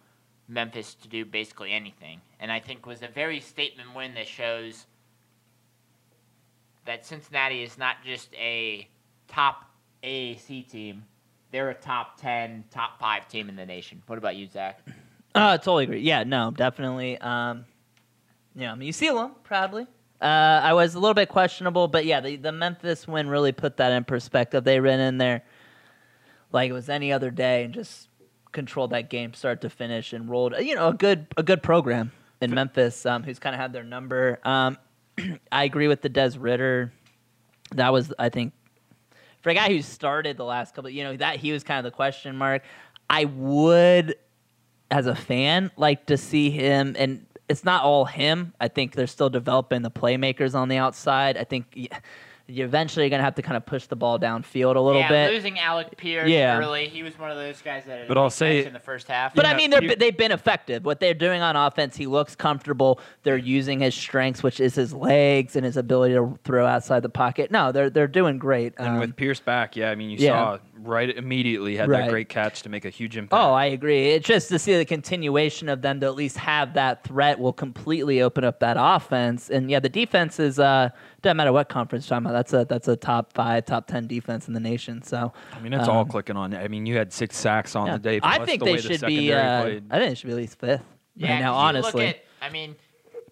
[0.48, 2.20] Memphis to do basically anything.
[2.40, 4.86] And I think was a very statement win that shows
[6.86, 8.88] that Cincinnati is not just a
[9.28, 9.70] top
[10.02, 11.04] AAC team;
[11.50, 14.02] they're a top ten, top five team in the nation.
[14.06, 14.80] What about you, Zach?
[15.34, 16.00] Uh, totally agree.
[16.00, 17.18] Yeah, no, definitely.
[17.18, 17.66] Um,
[18.54, 19.86] yeah, I mean, you see them proudly.
[20.20, 23.76] Uh, I was a little bit questionable, but yeah, the, the Memphis win really put
[23.76, 24.64] that in perspective.
[24.64, 25.42] They ran in there
[26.52, 28.08] like it was any other day and just
[28.52, 30.54] controlled that game start to finish and rolled.
[30.58, 33.84] You know, a good a good program in Memphis, um, who's kind of had their
[33.84, 34.38] number.
[34.42, 34.78] Um,
[35.50, 36.92] I agree with the Des Ridder.
[37.72, 38.52] That was, I think,
[39.40, 41.84] for a guy who started the last couple, you know, that he was kind of
[41.84, 42.62] the question mark.
[43.08, 44.16] I would,
[44.90, 48.54] as a fan, like to see him, and it's not all him.
[48.60, 51.36] I think they're still developing the playmakers on the outside.
[51.36, 51.90] I think
[52.48, 55.08] you're eventually going to have to kind of push the ball downfield a little yeah,
[55.08, 55.32] bit.
[55.32, 56.58] losing Alec Pierce Yeah.
[56.58, 58.06] early, he was one of those guys that.
[58.06, 59.34] But I'll say- in the first half.
[59.34, 60.84] But Yeah, I mean, they're, you- they've been effective.
[60.84, 63.00] What they're doing on offense, he looks comfortable.
[63.24, 67.08] They're using his strengths, which is his legs and his ability to throw outside the
[67.08, 67.50] pocket.
[67.50, 68.74] No, they're they're doing great.
[68.78, 70.30] And Um, with Pierce back, yeah, I mean, you yeah.
[70.30, 72.02] saw right immediately had Right.
[72.02, 73.40] that great catch to make a huge impact.
[73.42, 74.10] Oh, I agree.
[74.10, 77.52] It's just to see the continuation of them to at least have that threat will
[77.52, 79.48] completely open up that offense.
[79.50, 80.90] And yeah, the defense is uh
[81.22, 82.36] doesn't matter what conference you're talking about.
[82.38, 85.02] That's a that's a top five, top ten defense in the nation.
[85.02, 86.54] So I mean, it's all um, clicking on.
[86.54, 87.92] I mean, you had six sacks on yeah.
[87.94, 88.20] the day.
[88.22, 89.32] I think the they way the should be.
[89.32, 89.62] Uh.
[89.62, 90.82] I think they should be at least fifth
[91.16, 91.52] yeah, right now.
[91.52, 92.76] 'cause you Honestly, look at, I mean,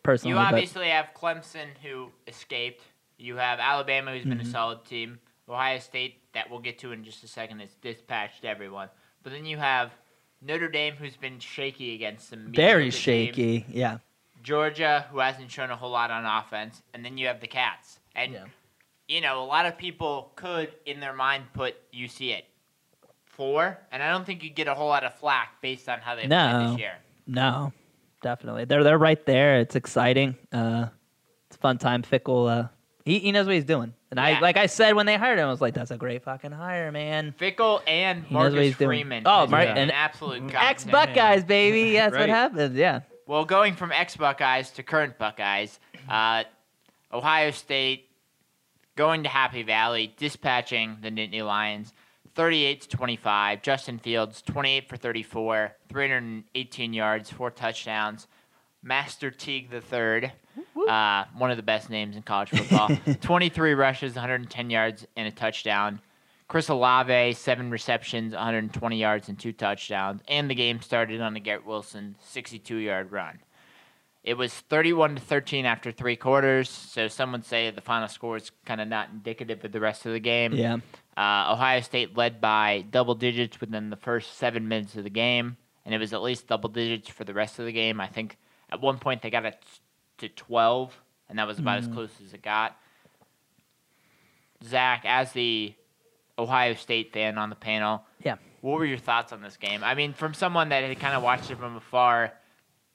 [0.02, 2.82] personally, you but- obviously have Clemson who escaped.
[3.18, 4.50] You have Alabama who's been a Mhm.
[4.50, 5.18] solid team.
[5.48, 8.88] Ohio State that we'll get to in just a second is dispatched everyone.
[9.22, 9.90] But then you have
[10.42, 13.64] Notre Dame who's been shaky against some very shaky.
[13.68, 13.98] Yeah.
[14.42, 17.98] Georgia, who hasn't shown a whole lot on offense, and then you have the Cats.
[18.14, 18.44] And Yeah.
[19.08, 22.44] you know, a lot of people could, in their mind, put UC at
[23.24, 26.14] four, and I don't think you'd get a whole lot of flack based on how
[26.14, 26.70] they played No.
[26.72, 26.94] this year.
[27.26, 27.72] No,
[28.20, 28.66] definitely.
[28.66, 29.60] They're they're right there.
[29.60, 30.36] It's exciting.
[30.52, 30.88] Uh,
[31.46, 32.02] it's a fun time.
[32.02, 32.50] Fickell.
[32.50, 32.68] Uh,
[33.06, 33.94] he he knows what he's doing.
[34.18, 36.22] And I like I said when they hired him, I was like, that's a great
[36.22, 37.34] fucking hire, man.
[37.38, 38.88] Fickell and He Marcus he's doing.
[38.88, 39.22] Freeman.
[39.26, 41.94] Oh, Mar- and- an absolute ex Buckeyes, baby.
[41.94, 42.28] That's what Right.
[42.28, 42.76] happens.
[42.76, 43.00] Yeah.
[43.26, 46.44] Well, going from ex Buckeyes to current Buckeyes, uh,
[47.12, 48.08] Ohio State
[48.96, 51.92] going to Happy Valley, dispatching the Nittany Lions,
[52.36, 53.62] 38 to 25.
[53.62, 58.26] Justin Fields, 28 for 34, 318 yards, four touchdowns.
[58.84, 60.30] Master Teague the third,
[60.88, 62.90] uh, one of the best names in college football.
[63.20, 66.00] 23 rushes, 110 yards, and a touchdown.
[66.46, 70.20] Chris Olave, seven receptions, 120 yards, and two touchdowns.
[70.28, 73.38] And the game started on a Garrett Wilson 62 yard run.
[74.22, 78.36] It was 31 to 13 after three quarters, so some would say the final score
[78.36, 80.52] is kind of not indicative of the rest of the game.
[80.52, 80.78] Yeah.
[81.16, 85.58] Uh, Ohio State led by double digits within the first seven minutes of the game,
[85.84, 88.00] and it was at least double digits for the rest of the game.
[88.00, 88.38] I think
[88.74, 89.56] at one point they got it
[90.18, 91.94] to 12, and that was about as mm.
[91.94, 92.76] close as it got.
[94.64, 95.74] Zach, as the
[96.38, 98.36] Ohio State fan on the panel, Yeah.
[98.60, 99.84] what were your thoughts on this game?
[99.84, 102.32] I mean, from someone that had kind of watched it from afar,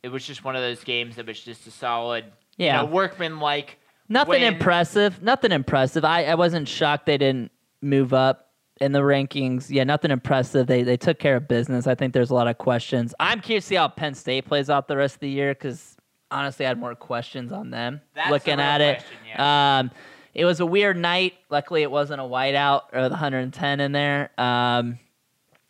[0.03, 2.25] it was just one of those games that was just a solid,
[2.57, 2.81] Yeah.
[2.81, 3.79] you know, workman-like.
[4.09, 4.53] Nothing win.
[4.53, 5.21] impressive.
[5.21, 6.03] Nothing impressive.
[6.03, 8.48] I, I wasn't shocked they didn't move up
[8.81, 9.69] in the rankings.
[9.69, 10.67] Yeah, nothing impressive.
[10.67, 11.87] They they took care of business.
[11.87, 13.13] I think there's a lot of questions.
[13.19, 15.97] I'm curious to see how Penn State plays out the rest of the year because
[16.31, 18.97] honestly, I had more questions on them That's looking at it.
[18.99, 19.79] question, yeah.
[19.79, 19.91] Um,
[20.33, 21.33] it was a weird night.
[21.49, 24.29] Luckily, it wasn't a whiteout or the 110 in there.
[24.37, 24.99] Um,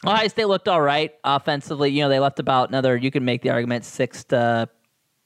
[0.05, 1.89] Ohio State looked all right offensively.
[1.91, 2.95] You know, they left about another.
[2.95, 4.69] You can make the argument six to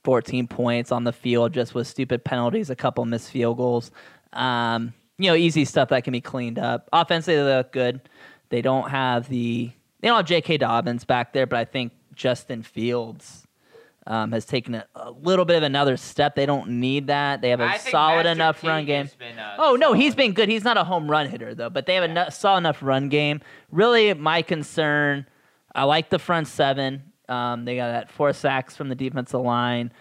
[0.03, 3.91] 14 points on the field just with stupid penalties, a couple missed field goals.
[4.33, 4.93] Um,
[5.23, 6.89] you know, easy stuff that can be cleaned up.
[6.91, 8.01] Offensively, they look good.
[8.49, 10.57] They don't have the they don't have J.K.
[10.57, 13.47] Dobbins back there, but I think Justin Fields
[14.05, 16.35] um, has taken a, a little bit of another step.
[16.35, 17.39] They don't need that.
[17.41, 19.09] They have a I solid enough run game.
[19.17, 20.49] been, uh, Oh no, he's been good.
[20.49, 23.07] He's not a home run hitter though, but they have a nu- solid enough run
[23.07, 23.39] game.
[23.71, 25.25] Really, my concern.
[25.73, 27.01] I like the front seven.
[27.29, 29.93] Um, they got that four sacks from the defensive line.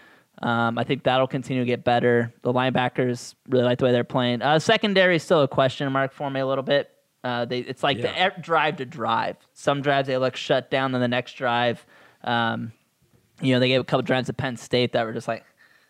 [0.43, 2.33] Um, I think that'll continue to get better.
[2.41, 4.41] The linebackers really like the way they're playing.
[4.41, 6.89] Uh, secondary is still a question mark for me a little bit.
[7.23, 8.27] Uh, they, it's like the Yeah.
[8.37, 9.37] e- drive to drive.
[9.53, 11.85] Some drives they look shut down, then the next drive,
[12.25, 12.73] um,
[13.41, 15.45] you know, they gave a couple drives to Penn State that were just like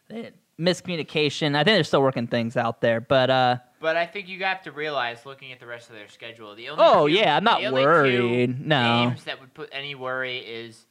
[0.10, 1.56] they, miscommunication.
[1.56, 4.62] I think they're still working things out there, but uh, But I think you have
[4.64, 7.44] to realize, looking at the rest of their schedule, the only Oh, two- yeah, I'm
[7.44, 8.66] not the only two worried.
[8.66, 9.08] No.
[9.10, 10.86] games that would put any worry is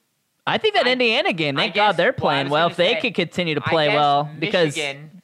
[0.46, 1.56] I think that I- Indiana game.
[1.56, 2.68] Thank God they're playing well.
[2.68, 5.22] gonna If they could continue to play guess well, because Michigan,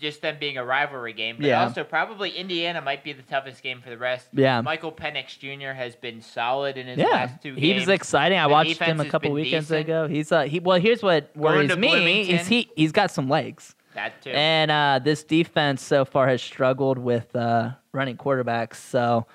[0.00, 1.62] just them being a rivalry game, but Yeah.
[1.64, 4.28] also probably Indiana might be the toughest game for the rest.
[4.32, 4.60] Yeah.
[4.60, 5.72] Michael Penix Jr.
[5.72, 7.80] has been solid in his yeah, last two he games.
[7.80, 8.38] was exciting.
[8.38, 9.80] I The watched him a couple weekends decent.
[9.86, 10.06] ago.
[10.08, 10.78] He's uh, he well.
[10.80, 14.30] Here's what worries me is he he's got some legs, that too.
[14.30, 18.76] and uh, this defense so far has struggled with uh, running quarterbacks.
[18.76, 19.26] So.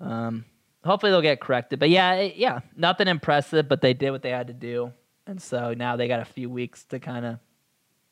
[0.00, 0.44] Um,
[0.84, 1.78] hopefully they'll get corrected.
[1.78, 4.92] But yeah, it- yeah, nothing impressive, but they did what they had to do,
[5.26, 7.38] and so now they got a few weeks to kind of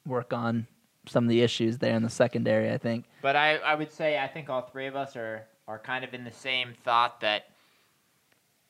[0.07, 0.67] work on
[1.07, 2.71] some of the issues there in the secondary.
[2.71, 3.05] I think.
[3.23, 6.15] But I, I would say I think all three of us are, are kind of
[6.15, 7.45] in the same thought that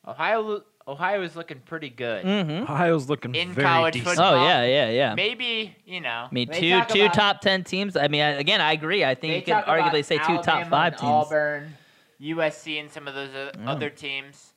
[0.06, 2.24] Ohio Ohio is looking pretty good.
[2.24, 2.62] Mm-hmm.
[2.64, 4.16] Ohio's looking In very college decent.
[4.16, 4.34] football.
[4.34, 5.14] Oh yeah, yeah, yeah.
[5.14, 6.26] Maybe you know.
[6.28, 7.96] I mean, two two about- top ten teams.
[7.96, 9.04] I mean, I, again, I agree.
[9.04, 11.02] I think you could arguably say two top five teams.
[11.10, 11.74] Auburn,
[12.22, 13.68] USC, and some of those uh, Mm.
[13.68, 14.52] other teams.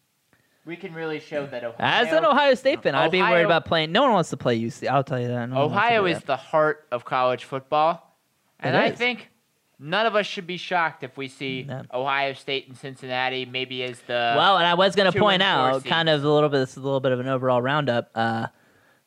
[0.66, 1.76] We can really show that Ohio.
[1.80, 3.92] As an Ohio State fan, I'd be worried about playing.
[3.92, 4.88] No one wants to play UC.
[4.88, 5.48] I'll tell you that.
[5.50, 6.26] No one wants to Ohio is that.
[6.26, 8.18] the heart of college football,
[8.60, 9.30] and I think
[9.78, 11.84] none of us should be shocked if we see No.
[11.94, 15.42] Ohio State and Cincinnati maybe as the well, and I was going to point point
[15.44, 16.58] and four out, kind of a little bit.
[16.60, 18.10] This is a little bit of an overall roundup.
[18.16, 18.48] Uh,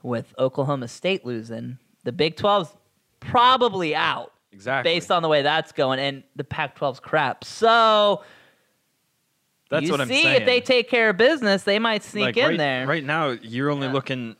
[0.04, 2.72] with Oklahoma State losing, the Big 12's
[3.18, 4.92] probably out Exactly.
[4.92, 7.42] based on the way that's going, and the Pac-12's crap.
[7.42, 8.22] So
[9.68, 10.40] That's you what I'm see, saying.
[10.42, 12.86] if they take care of business, they might sneak like in right, there.
[12.86, 13.92] Right now, you're only Yeah.
[13.92, 14.36] looking.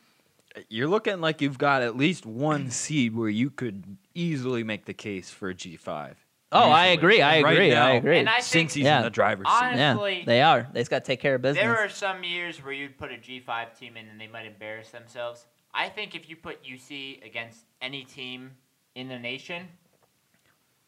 [0.68, 4.94] You're looking like you've got at least one seed where you could easily make the
[4.94, 6.16] case for a G5.
[6.50, 7.20] Oh, I agree.
[7.20, 7.74] I And right agree.
[7.74, 8.18] I agree.
[8.18, 8.98] And I think- Since he's Yeah.
[8.98, 9.78] in the driver's Honest- seat.
[9.78, 10.66] yeah, Honestly, they are.
[10.72, 11.62] They just got to take care of business.
[11.62, 14.88] There are some years where you'd put a G5 team in and they might embarrass
[14.90, 15.46] themselves.
[15.74, 18.52] I think if you put UC against any team
[18.94, 19.68] in the nation,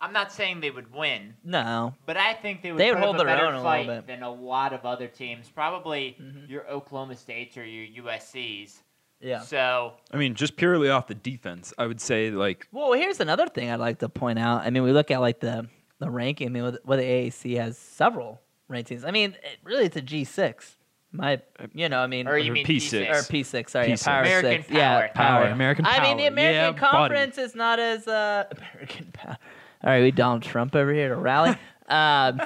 [0.01, 3.05] I'm not saying they would win, no, but I think they would, They would put
[3.05, 4.07] hold up a their better own a little fight bit.
[4.07, 5.51] than a lot of other teams.
[5.51, 6.49] Probably Mhm.
[6.49, 8.83] your Oklahoma States or your USC's.
[9.21, 9.41] yeah.
[9.41, 13.47] So I mean, just purely off the defense, I would say like Well, here's another
[13.49, 14.63] thing I'd like to point out.
[14.63, 16.47] I mean, we look at like the the ranking.
[16.47, 19.05] I mean, with, with the AAC has several rankings.
[19.07, 20.77] I mean, it, really, it's a G six.
[21.13, 21.43] My,
[21.75, 23.11] you know, I mean, or you mean P6.
[23.11, 23.73] or P six.
[23.73, 24.05] Sorry, yeah, P6.
[24.05, 24.71] power American six.
[24.71, 25.11] Yeah, power.
[25.15, 25.45] power.
[25.49, 26.27] American I mean, the.
[26.27, 26.79] American Yeah, buddy.
[26.79, 29.37] Conference is not as uh, American power.
[29.83, 31.57] All right, we Donald Trump over here to rally.
[31.89, 32.41] um,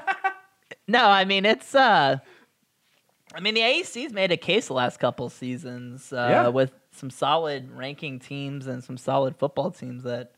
[0.89, 1.75] no, I mean it's.
[1.75, 2.19] uh
[3.37, 6.49] I mean, the AAC's made a case the last couple seasons uh, Yeah.
[6.49, 10.05] with some solid ranking teams and some solid football teams.
[10.05, 10.31] That,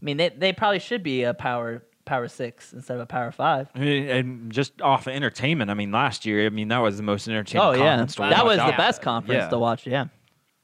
[0.00, 3.30] I mean, they they probably should be a power power six instead of a power
[3.30, 3.68] five.
[3.76, 5.70] I mean, and just off of entertainment.
[5.70, 7.64] I mean, last year, I mean, that was the most entertaining.
[7.64, 9.48] Oh yeah, conference to that watch was the best conference Yeah.
[9.48, 9.86] to watch.
[9.86, 10.06] Yeah,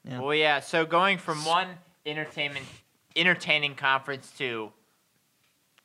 [0.04, 0.18] Yeah.
[0.18, 0.58] Well, yeah.
[0.58, 1.68] So going from one
[2.04, 2.66] entertainment,
[3.14, 4.72] entertaining conference to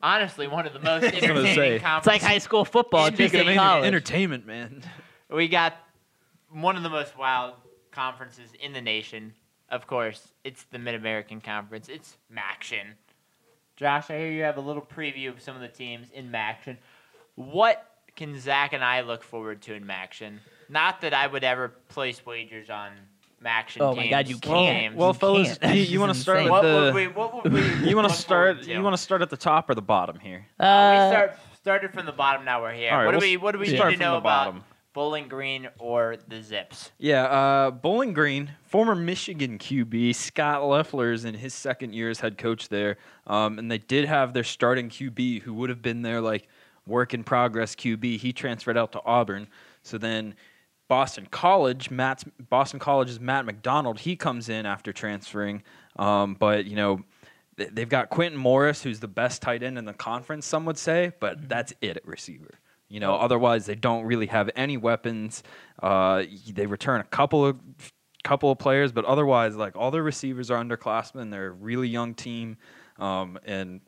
[0.04, 1.76] honestly one of the most entertaining say.
[1.84, 3.88] It's like high school football, just in college.
[3.88, 4.84] entertainment, man.
[5.32, 5.76] we got
[6.52, 7.54] one of the most wild
[7.92, 9.34] conferences in the nation.
[9.70, 11.90] Of course, it's the Mid American Conference.
[11.90, 12.94] It's MACtion.
[13.76, 16.78] Josh, I hear you have a little preview of some of the teams in MACtion.
[17.36, 17.84] What
[18.16, 20.38] can Zach and I look forward to in MACtion?
[20.70, 22.92] Not that I would ever place wagers on
[23.44, 24.12] MACtion Oh my teams.
[24.12, 24.96] God, you can't.
[24.96, 25.76] Well, You fellas, can't.
[25.76, 26.74] you, you want to start with what the?
[26.74, 27.08] would we?
[27.08, 27.62] What would we?
[27.90, 28.64] you want to start?
[28.66, 30.46] You want to start at the top or the bottom here?
[30.60, 32.46] Uh, Uh, we start started from the bottom.
[32.46, 32.92] Now we're here.
[32.92, 33.38] All right, what do we'll we?
[33.38, 34.56] What do we start need to know about.
[34.94, 36.92] Bowling Green or the Zips?
[37.00, 42.20] Yeah, uh, Bowling Green, former Michigan QB Scot Loeffler is in his second year as
[42.20, 46.04] head coach there, um, and they did have their starting QB who would have been
[46.04, 46.48] their like
[46.86, 48.20] work in progress QB.
[48.20, 49.48] He transferred out to Auburn,
[49.82, 50.36] so then
[50.88, 55.64] Boston College, Matt's Boston College's Matt McDonald, he comes in after transferring,
[55.98, 57.04] um, but you know.
[57.58, 60.78] th- They've got Quintin Morris, who's the best tight end in the conference, some would
[60.78, 62.60] say, but that's it at receiver.
[62.90, 65.42] You know, otherwise they don't really have any weapons.
[65.82, 67.60] Uh, they return a couple of
[68.24, 71.30] couple of players, but otherwise, like all their receivers are underclassmen.
[71.32, 72.58] They're a really young team,
[73.00, 73.82] um, and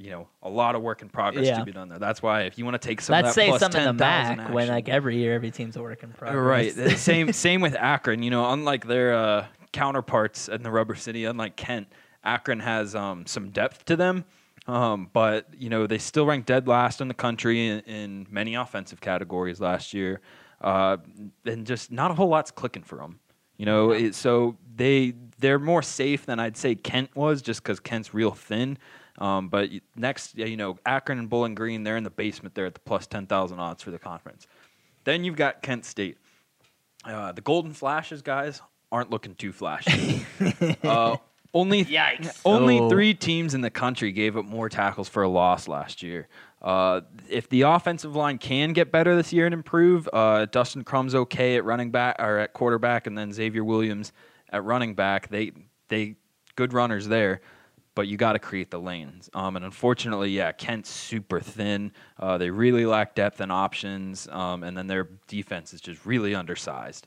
[0.00, 1.58] you know a lot of work in progress Yeah.
[1.58, 1.98] to be done there.
[1.98, 3.96] That's why if you want to take some, Let's of that say plus some in
[3.96, 6.74] the 10,000 MAC when like every year every team's a work in progress.
[6.76, 6.90] Right.
[6.98, 8.22] Same same with Akron.
[8.22, 11.88] You know, unlike their uh, counterparts in the Rubber City, unlike Kent,
[12.24, 14.24] Akron has um, some depth to them.
[14.66, 18.54] Um, but you know, they still ranked dead last in the country in, in many
[18.54, 20.20] offensive categories last year,
[20.60, 20.98] uh,
[21.44, 23.20] and just not a whole lot's clicking for them.
[23.56, 27.80] You know, it, so they they're more safe than I'd say Kent was, just because
[27.80, 28.78] Kent's real thin.
[29.20, 32.74] Um, but next, you know, Akron and Bowling Green, they're in the basement there at
[32.74, 34.46] the plus ten thousand odds for the conference.
[35.04, 36.18] Then you've got Kent State.
[37.04, 38.60] Uh, the Golden Flashes guys
[38.92, 40.26] aren't looking too flashy.
[40.84, 41.16] uh,
[41.54, 42.40] only Yikes.
[42.44, 42.88] only Oh.
[42.88, 46.28] three teams in the country gave up more tackles for a loss last year.
[46.62, 51.14] Uh, if the offensive line can get better this year and improve, uh, Dustin Crum's
[51.14, 54.12] okay at running back or at quarterback, and then Xavier Williams
[54.50, 55.28] at running back.
[55.28, 55.52] They
[55.88, 56.16] they
[56.56, 57.40] good runners there,
[57.94, 59.28] but you got to create the lanes.
[59.34, 61.92] Um, and unfortunately, yeah, Kent's super thin.
[62.18, 66.34] Uh, they really lack depth and options, um, and then their defense is just really
[66.34, 67.06] undersized.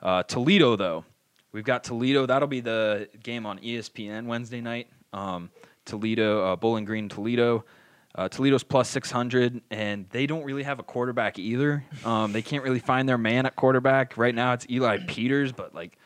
[0.00, 1.04] Uh, Toledo, though,
[1.52, 2.26] we've got Toledo.
[2.26, 4.88] That'll be the game on ESPN Wednesday night.
[5.12, 5.50] Um,
[5.84, 7.64] Toledo, uh, Bowling Green, Toledo.
[8.14, 11.82] Uh, Toledo's plus 600, and they don't really have a quarterback either.
[12.04, 14.18] Um, they can't really find their man at quarterback.
[14.18, 15.96] Right now, it's Eli Peters, but like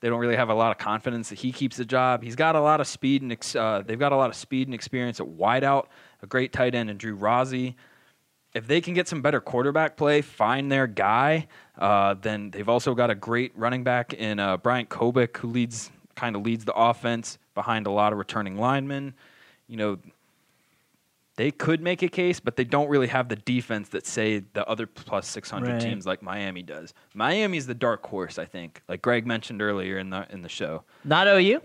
[0.00, 2.22] they don't really have a lot of confidence that he keeps the job.
[2.22, 4.66] He's got a lot of speed and ex- uh, they've got a lot of speed
[4.66, 5.86] and experience at wideout.
[6.22, 7.74] A great tight end in Drew Rosi.
[8.54, 11.46] If they can get some better quarterback play, find their guy,
[11.78, 15.90] uh, then they've also got a great running back in uh, Bryant Koback, who leads
[16.16, 19.14] kind of leads the offense behind a lot of returning linemen.
[19.68, 19.98] You know,
[21.40, 24.62] they could make a case, but they don't really have the defense that say the
[24.68, 25.80] other plus 600 Right.
[25.80, 26.92] teams like Miami does.
[27.14, 28.82] Miami's the dark horse, I think.
[28.90, 30.84] Like Greg mentioned earlier in the in the show.
[31.02, 31.62] Not OU.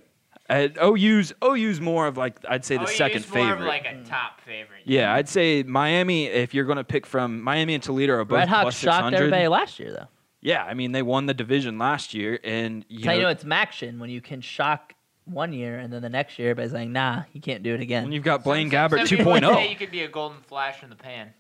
[0.50, 3.62] Uh, OU's OU's more of like I'd say the Oh, second it's more favorite.
[3.64, 4.84] of like a top favorite.
[4.86, 6.28] yeah, I'd say Miami.
[6.28, 8.96] If you're going to pick from Miami and Toledo are both Red Hawks plus shocked
[9.12, 9.18] 600.
[9.18, 10.08] everybody last year though.
[10.42, 13.24] Yeah, I mean they won the division last year, and you That's how you know,
[13.26, 14.94] know it's Maction when you can shock
[15.26, 17.82] one year and then the next year everybody's like, nah, you can't do it when
[17.82, 18.12] again.
[18.12, 19.70] you've got Blaine Some- Gabbert some people would say 2.0.
[19.70, 21.34] You could be a golden flash in the pan.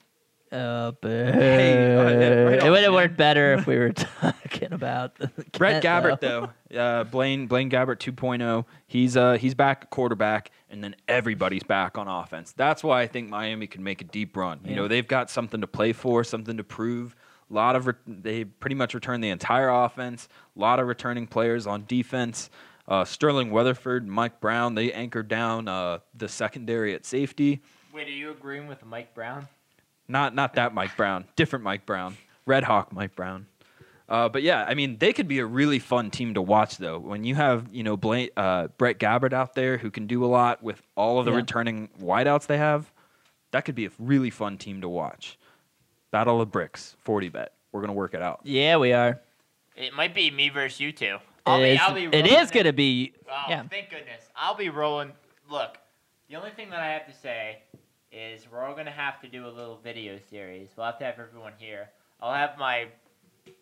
[0.51, 1.09] Oh, boo.
[1.09, 2.93] Hey, uh, right it would have man.
[2.93, 5.17] worked better if we were talking about
[5.57, 8.63] Brett Gabbert though, uh, Blaine Blaine Gabbert 2.0.
[8.87, 12.53] He's uh he's back quarterback, and then everybody's back on offense.
[12.55, 14.59] That's why I think Miami can make a deep run.
[14.63, 14.75] You Yeah.
[14.77, 17.15] know, they've got something to play for, something to prove.
[17.49, 20.29] A lot of re- they pretty much return the entire offense.
[20.55, 22.49] A lot of returning players on defense.
[22.87, 27.61] Uh, Sterling Weatherford, Mike Brown, they anchored down uh, the secondary at safety.
[27.93, 29.47] Wait, are you agreeing with Mike Brown?
[30.07, 33.47] Not not that Mike Brown, different Mike Brown, Red Hawk Mike Brown.
[34.07, 36.99] Uh, but yeah, I mean, they could be a really fun team to watch, though.
[36.99, 40.27] When you have you know Blaine, uh, Brett Gabbert out there who can do a
[40.27, 41.37] lot with all of the Yeah.
[41.37, 42.91] returning wideouts they have,
[43.49, 45.39] that could be a really fun team to watch.
[46.11, 47.53] Battle of Bricks, forty bet.
[47.71, 48.41] We're gonna work it out.
[48.43, 49.19] Yeah, we are.
[49.75, 51.17] It might be me versus you two.
[51.45, 53.13] It I'll be, I'll be it rolling is going to be.
[53.29, 53.63] Oh, Yeah.
[53.69, 54.29] thank goodness.
[54.35, 55.11] I'll be rolling.
[55.49, 55.77] Look,
[56.29, 57.59] the only thing that I have to say
[58.11, 60.69] is we're all going to have to do a little video series.
[60.75, 61.89] We'll have to have everyone here.
[62.19, 62.87] I'll have my,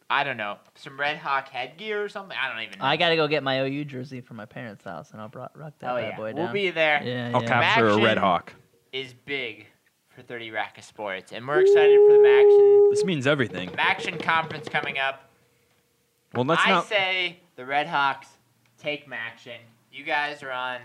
[0.09, 2.37] I don't know, some Red Hawk headgear or something.
[2.41, 2.85] I don't even know.
[2.85, 5.47] I got to go get my OU jersey from my parents' house, and I'll bro-
[5.55, 6.15] rock that Oh, bad yeah.
[6.17, 7.01] boy We'll be there.
[7.03, 7.47] yeah, I'll yeah.
[7.49, 8.53] capture a Red Hawk.
[8.93, 9.65] Is big
[10.09, 11.31] for 30 Rack of Sports.
[11.33, 13.69] And we're excited for the Maction, This means everything.
[13.71, 15.29] Maction Conference coming up.
[16.35, 16.85] Well, let's I not.
[16.85, 18.27] say the Red Hawks
[18.77, 19.57] take Maction.
[19.91, 20.79] You guys are on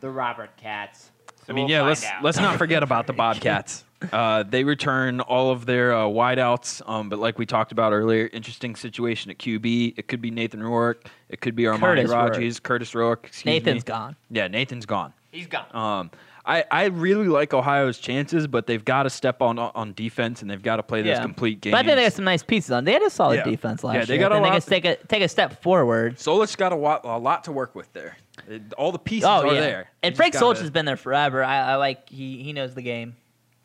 [0.00, 1.10] the Robert Cats.
[1.46, 2.22] So I mean, we'll yeah, let's out.
[2.22, 3.84] let's not forget about the Bobcats.
[4.12, 8.30] Uh, they return all of their uh, wideouts, um, but like we talked about earlier,
[8.32, 9.94] interesting situation at QB.
[9.96, 11.08] It could be Nathan Rourke.
[11.28, 12.32] It could be Armani Kurtis Rourke.
[12.32, 13.26] Rogers, Kurtis Rourke.
[13.26, 13.88] Excuse Nathan's me.
[13.88, 14.16] gone.
[14.30, 15.12] Yeah, Nathan's gone.
[15.32, 15.66] He's gone.
[15.72, 16.10] Um,
[16.48, 20.50] I, I really like Ohio's chances, but they've got to step on on defense and
[20.50, 21.20] they've got to play those Yeah.
[21.22, 21.72] complete games.
[21.72, 22.84] But I think they got some nice pieces on.
[22.84, 23.44] They had a solid Yeah.
[23.44, 24.00] defense last year.
[24.00, 24.28] Yeah, they year.
[24.28, 26.16] got a I think lot- They can take a take a step forward.
[26.16, 28.16] Solich got a, wa- a lot to work with there.
[28.48, 29.90] It- all the pieces Oh are yeah, there.
[30.02, 31.44] and Frank just Solich gotta- has been there forever.
[31.44, 33.14] I, I like he he knows the game.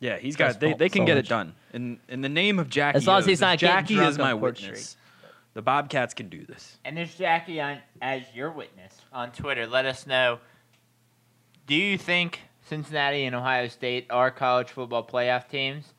[0.01, 0.59] Yeah, he's got.
[0.59, 1.55] They, Sol- they can get it done.
[1.71, 4.33] In in the name of Jackie, As long as he's not getting Jackie is my
[4.33, 4.89] on Court witness.
[4.89, 4.99] Street.
[5.53, 6.77] The Bobcats can do this.
[6.83, 9.67] And there's Jackie on as your witness on Twitter.
[9.67, 10.39] Let us know.
[11.67, 15.93] Do you think Cincinnati and Ohio State are college football playoff teams?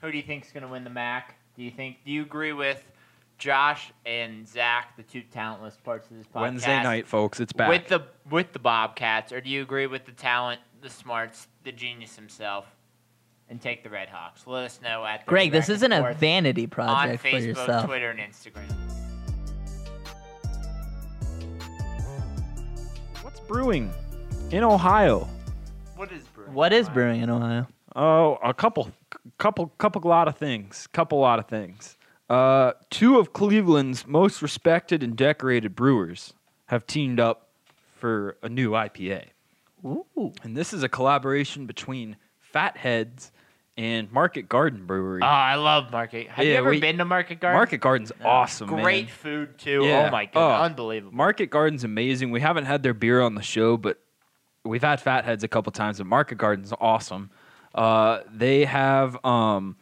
[0.00, 1.34] Who do you think is going to win the MAC?
[1.56, 1.96] Do you think?
[2.04, 2.84] Do you agree with
[3.36, 6.40] Josh and Zach, the two talentless parts of this podcast?
[6.40, 7.40] Wednesday night, folks.
[7.40, 7.68] It's back.
[7.68, 11.72] with the with the Bobcats, or do you agree with the talent, the smarts, the
[11.72, 12.66] genius himself,
[13.48, 14.46] and take the Red Hawks?
[14.46, 17.46] Let us know at the Greg, this isn't a Reports vanity on project for Facebook,
[17.46, 17.86] yourself.
[17.86, 18.72] Twitter, and Instagram.
[23.22, 23.92] What's brewing
[24.52, 25.28] in Ohio?
[25.98, 26.54] What is brewing?
[26.54, 27.66] What is brewing in Ohio?
[27.96, 28.92] Oh, a couple,
[29.38, 30.86] couple, couple, lot of things.
[30.92, 31.96] Couple, lot of things.
[32.30, 36.34] Uh, two of Cleveland's most respected and decorated brewers
[36.66, 37.48] have teamed up
[37.96, 39.24] for a new IPA,
[39.84, 40.32] Ooh.
[40.44, 43.32] and this is a collaboration between Fatheads
[43.76, 45.22] and Market Garden Brewery.
[45.22, 46.28] Oh, I love Market.
[46.28, 47.58] Have you ever we- been to Market Garden?
[47.58, 48.82] Market Garden's awesome, man.
[48.82, 49.82] Great food too.
[49.84, 50.06] Yeah.
[50.06, 50.64] Oh my god, Oh.
[50.64, 51.16] unbelievable.
[51.16, 52.30] Market Garden's amazing.
[52.30, 53.98] We haven't had their beer on the show, but
[54.68, 55.98] we've had Fatheads a couple times.
[55.98, 57.30] But Market Garden's awesome.
[57.74, 59.76] Uh, they have, um,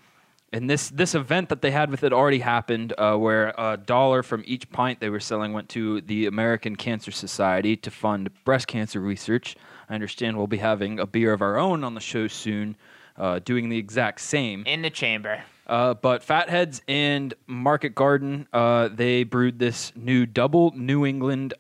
[0.53, 4.23] and this this event that they had with it already happened, uh, where a dollar
[4.23, 8.67] from each pint they were selling went to the American Cancer Society to fund breast
[8.67, 9.57] cancer research.
[9.89, 12.77] I understand we'll be having a beer of our own on the show soon,
[13.17, 14.65] uh, doing the exact same.
[14.67, 15.43] In the chamber.
[15.67, 21.55] Uh, but Fatheads and Market Garden, uh, they brewed this new double New England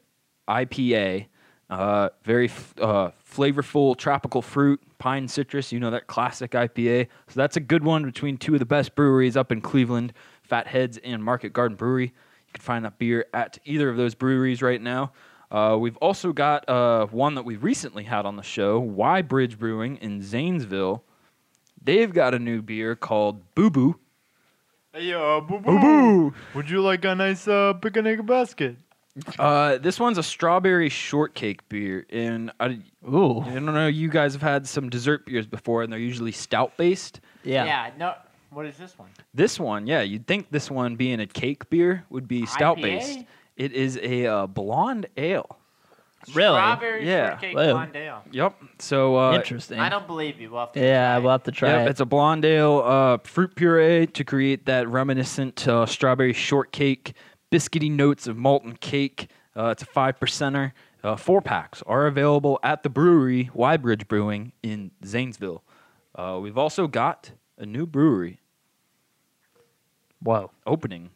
[0.48, 1.26] IPA.
[1.68, 5.72] Uh, very f- uh, flavorful tropical fruit, pine citrus.
[5.72, 7.08] You know that classic IPA.
[7.28, 10.12] So that's a good one between two of the best breweries up in Cleveland,
[10.42, 12.06] Fatheads and Market Garden Brewery.
[12.06, 15.12] You can find that beer at either of those breweries right now.
[15.50, 19.58] Uh, we've also got uh, one that we recently had on the show, Y Bridge
[19.58, 21.04] Brewing in Zanesville.
[21.82, 23.98] They've got a new beer called Boo Boo.
[24.92, 26.34] Hey, uh, boo Boo!
[26.54, 28.76] Would you like a nice uh, picnic basket?
[29.38, 33.40] Uh, this one's a strawberry shortcake beer, and I, Ooh.
[33.40, 33.86] I don't know.
[33.86, 37.20] You guys have had some dessert beers before, and they're usually stout based.
[37.42, 37.64] Yeah.
[37.64, 37.90] Yeah.
[37.98, 38.14] No.
[38.50, 39.08] What is this one?
[39.34, 42.82] This one, yeah, you'd think this one being a cake beer would be stout IPA?
[42.82, 43.18] based.
[43.56, 45.58] It is a uh, blonde ale.
[46.34, 46.56] Really?
[46.56, 47.30] Strawberry Yeah.
[47.30, 47.72] shortcake Whoa.
[47.72, 48.22] blonde ale.
[48.32, 48.54] Yep.
[48.78, 49.78] So uh, Interesting.
[49.78, 50.50] I don't believe you.
[50.50, 51.18] We'll have to yeah, try.
[51.18, 51.90] we'll have to try Yep, it.
[51.90, 57.14] it's a blonde ale, uh, fruit puree to create that reminiscent uh, strawberry shortcake,
[57.50, 59.28] biscuity notes of molten cake.
[59.56, 60.72] Uh, it's a five percenter.
[61.02, 65.62] Uh, four packs are available at the brewery Y-Bridge Brewing in Zanesville.
[66.14, 68.40] Uh, we've also got a new brewery
[70.20, 70.50] Whoa.
[70.66, 71.10] opening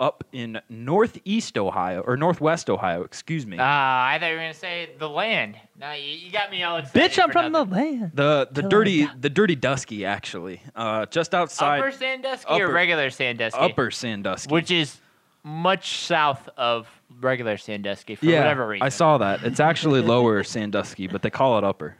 [0.00, 3.02] up in Northeast Ohio or Northwest Ohio.
[3.02, 3.56] Excuse me.
[3.58, 5.56] Ah, I thought you were gonna say the land.
[5.78, 7.12] No, you, you got me all excited.
[7.12, 8.12] Bitch, I'm for from the land.
[8.14, 12.70] the the Tell dirty them the dirty dusky actually uh, just outside Upper Sandusky Upper-
[12.70, 13.58] or regular Sandusky?
[13.60, 14.52] Upper Sandusky.
[14.52, 15.00] Which is
[15.44, 16.88] much south of
[17.20, 18.84] regular Sandusky for yeah, whatever reason.
[18.84, 19.42] I saw that.
[19.44, 21.96] It's actually lower Sandusky, but they call it upper.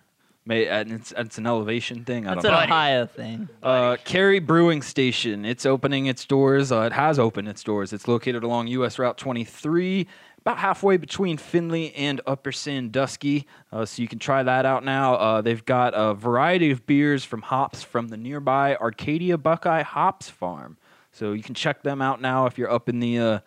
[0.48, 2.26] May and it's it's an elevation thing.
[2.26, 2.64] I That's don't an know.
[2.74, 3.48] Ohio thing.
[3.62, 5.44] Uh, Carey Brewing Station.
[5.44, 6.72] It's opening its doors.
[6.72, 7.92] Uh, it has opened its doors.
[7.92, 8.98] It's located along U.S.
[8.98, 10.06] Route 23,
[10.40, 13.46] about halfway between Findlay and Upper Sandusky.
[13.70, 15.16] Uh, so you can try that out now.
[15.16, 20.30] Uh, they've got a variety of beers from hops from the nearby Arcadia Buckeye Hops
[20.30, 20.78] Farm.
[21.12, 23.38] So you can check them out now if you're up in the uh,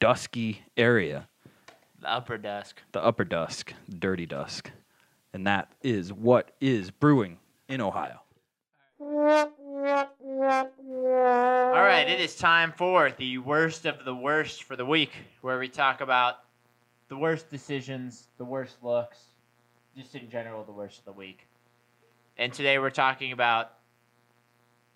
[0.00, 1.28] Dusky area,
[2.00, 2.82] the upper dusk.
[2.92, 4.70] the Upper Dusk, Dirty Dusk.
[5.32, 8.20] And that is what is brewing in Ohio.
[9.00, 9.06] All
[11.86, 15.68] right, it is time for the worst of the worst for the week, where we
[15.68, 16.40] talk about
[17.08, 19.18] the worst decisions, the worst looks,
[19.96, 21.46] just in general, the worst of the week.
[22.36, 23.72] And today we're talking about,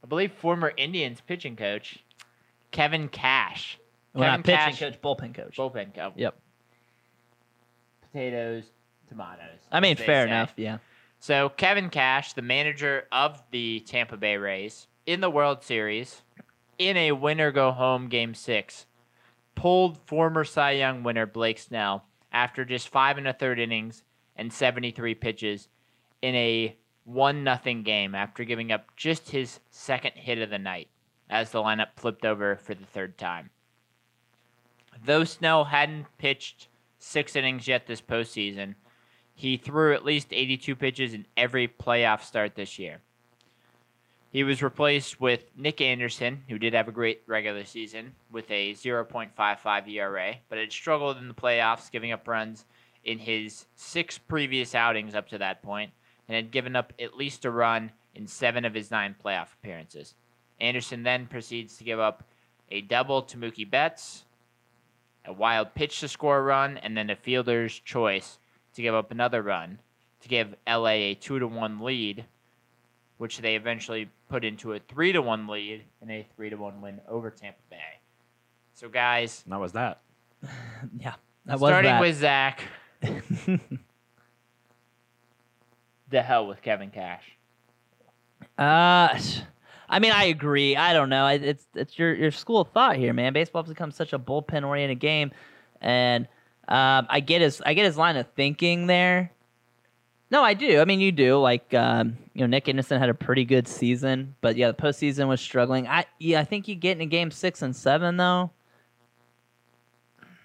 [0.02, 1.98] I believe, former Indians pitching coach
[2.70, 3.78] Kevin Cash.
[4.14, 5.56] Well, Kevin not pitching Cash, coach, bullpen coach.
[5.56, 6.12] bullpen coach.
[6.16, 6.36] Yep.
[8.12, 8.64] Potatoes,
[9.08, 9.60] tomatoes.
[9.70, 10.30] I mean, fair say.
[10.30, 10.52] enough.
[10.56, 10.78] Yeah.
[11.18, 16.22] So Kevin Cash, the manager of the Tampa Bay Rays in the World Series,
[16.78, 18.86] in a winner go home game six,
[19.54, 24.02] pulled former Cy Young winner Blake Snell after just five and a third innings
[24.36, 25.68] and 73 pitches
[26.20, 30.88] in a one nothing game after giving up just his second hit of the night
[31.30, 33.50] as the lineup flipped over for the third time.
[35.04, 38.74] Though Snell hadn't pitched six innings yet this postseason,
[39.34, 43.00] he threw at least 82 pitches in every playoff start this year.
[44.30, 48.72] He was replaced with Nick Anderson, who did have a great regular season with a
[48.72, 52.64] 0.55 ERA, but had struggled in the playoffs, giving up runs
[53.04, 55.92] in his six previous outings up to that point,
[56.28, 60.14] and had given up at least a run in seven of his nine playoff appearances.
[60.60, 62.24] Anderson then proceeds to give up
[62.70, 64.24] a double to Mookie Betts,
[65.24, 68.38] a wild pitch to score a run, and then a fielder's choice
[68.74, 69.78] to give up another run
[70.24, 72.24] to give LA a two to one lead,
[73.18, 76.80] which they eventually put into a three to one lead and a three to one
[76.80, 77.76] win over Tampa Bay.
[78.72, 80.00] So guys, And that was that.
[80.98, 81.14] Yeah,
[81.46, 82.00] that was starting that.
[82.00, 82.60] with Zach,
[86.10, 87.24] the hell with Kevin Cash.
[88.58, 89.18] Uh,
[89.88, 90.76] I mean, I agree.
[90.76, 91.26] I don't know.
[91.28, 93.32] It's it's your your school of thought here, man.
[93.32, 95.32] Baseball's become such a bullpen oriented game,
[95.80, 96.28] and
[96.68, 99.30] um, I get his I get his line of thinking there.
[100.30, 100.80] No, I do.
[100.80, 101.38] I mean, you do.
[101.38, 105.28] Like, um, you know, Nick Anderson had a pretty good season, but yeah, the postseason
[105.28, 105.86] was struggling.
[105.86, 108.50] I yeah, I think you get in a game six and seven though.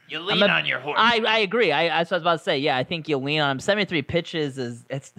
[0.08, 0.98] You lean a- on your horse.
[1.00, 1.72] I, I agree.
[1.72, 2.58] I I was about to say.
[2.60, 3.60] Yeah, I think you lean on him.
[3.60, 5.14] Seventy three pitches is it's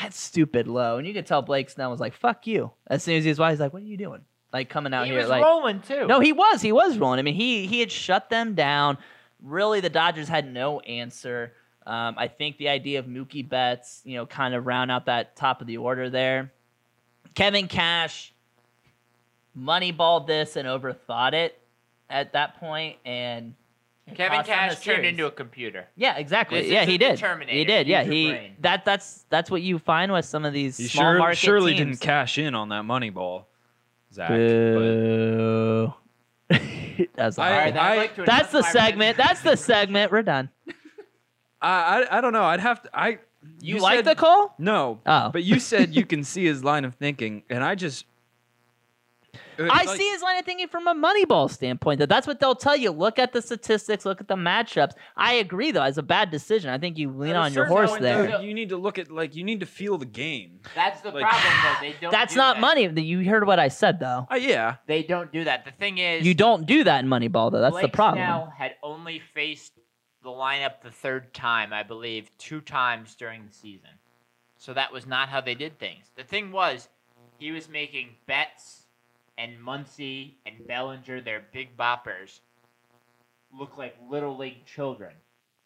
[0.00, 3.16] that's stupid low, and you could tell Blake Snell was like "fuck you" as soon
[3.16, 3.50] as he was wide.
[3.50, 4.20] He's like, "What are you doing?"
[4.52, 6.06] Like coming out he here, was like rolling too.
[6.06, 7.18] no, he was he was rolling.
[7.18, 8.98] I mean, he he had shut them down.
[9.44, 11.52] Really, the Dodgers had no answer.
[11.86, 15.36] Um, I think the idea of Mookie Betts, you know, kind of round out that
[15.36, 16.50] top of the order there.
[17.34, 18.32] Kevin Cash
[19.58, 21.60] moneyballed this and overthought it
[22.08, 23.54] at that point, and
[24.14, 25.86] Kevin Cash turned into a computer.
[25.96, 26.62] Yeah, exactly.
[26.62, 27.18] This yeah, he isn't did.
[27.18, 27.58] Terminator.
[27.58, 27.86] He did.
[27.86, 28.56] Use Yeah, he brain.
[28.60, 31.74] that that's that's what you find with some of these He small sure, market surely
[31.74, 31.98] teams.
[31.98, 33.46] didn't cash in on that money ball,
[34.12, 34.28] Zach.
[34.30, 35.94] but- Boo.
[37.14, 37.76] that's I- all right.
[37.76, 39.16] I'd like that's the segment.
[39.16, 40.12] That's the segment.
[40.12, 40.50] We're done.
[41.62, 42.44] I, I I don't know.
[42.44, 42.90] I'd have to.
[42.98, 43.18] I
[43.60, 44.54] You, like said- the call?
[44.58, 45.00] No.
[45.06, 45.30] Oh.
[45.30, 48.04] But you said you can see his line of thinking, and I just.
[49.58, 51.98] I like- see his line of thinking from a Moneyball standpoint.
[52.00, 52.90] That that's what they'll tell you.
[52.90, 54.04] Look at the statistics.
[54.04, 54.92] Look at the matchups.
[55.16, 55.84] I agree, though.
[55.84, 56.70] It's a bad decision.
[56.70, 58.26] I think you lean on your horse there.
[58.26, 60.60] though, You need to look at like you need to feel the game.
[60.74, 61.80] That's the Like- problem, though.
[61.86, 62.10] They don't.
[62.10, 62.60] That's do not that.
[62.60, 62.88] money.
[63.02, 64.26] You heard what I said, though.
[64.30, 64.76] Uh, yeah.
[64.86, 65.64] They don't do that.
[65.64, 67.60] The thing is, You don't do that in Moneyball, though.
[67.60, 68.24] That's Blake the problem.
[68.24, 69.78] Snell had only faced
[70.22, 73.90] the lineup the third time, I believe, two times during the season.
[74.56, 76.10] So that was not how they did things.
[76.16, 76.88] The thing was,
[77.38, 78.83] he was making Betts
[79.38, 82.40] and Muncy and Bellinger, their big boppers,
[83.52, 85.14] look like little league children.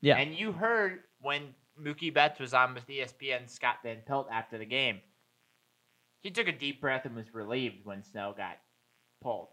[0.01, 0.17] Yeah.
[0.17, 4.65] And you heard when Mookie Betts was on with ESPN Scott Van Pelt after the
[4.65, 5.01] game.
[6.21, 8.59] He took a deep breath and was relieved when Snell got
[9.23, 9.49] pulled.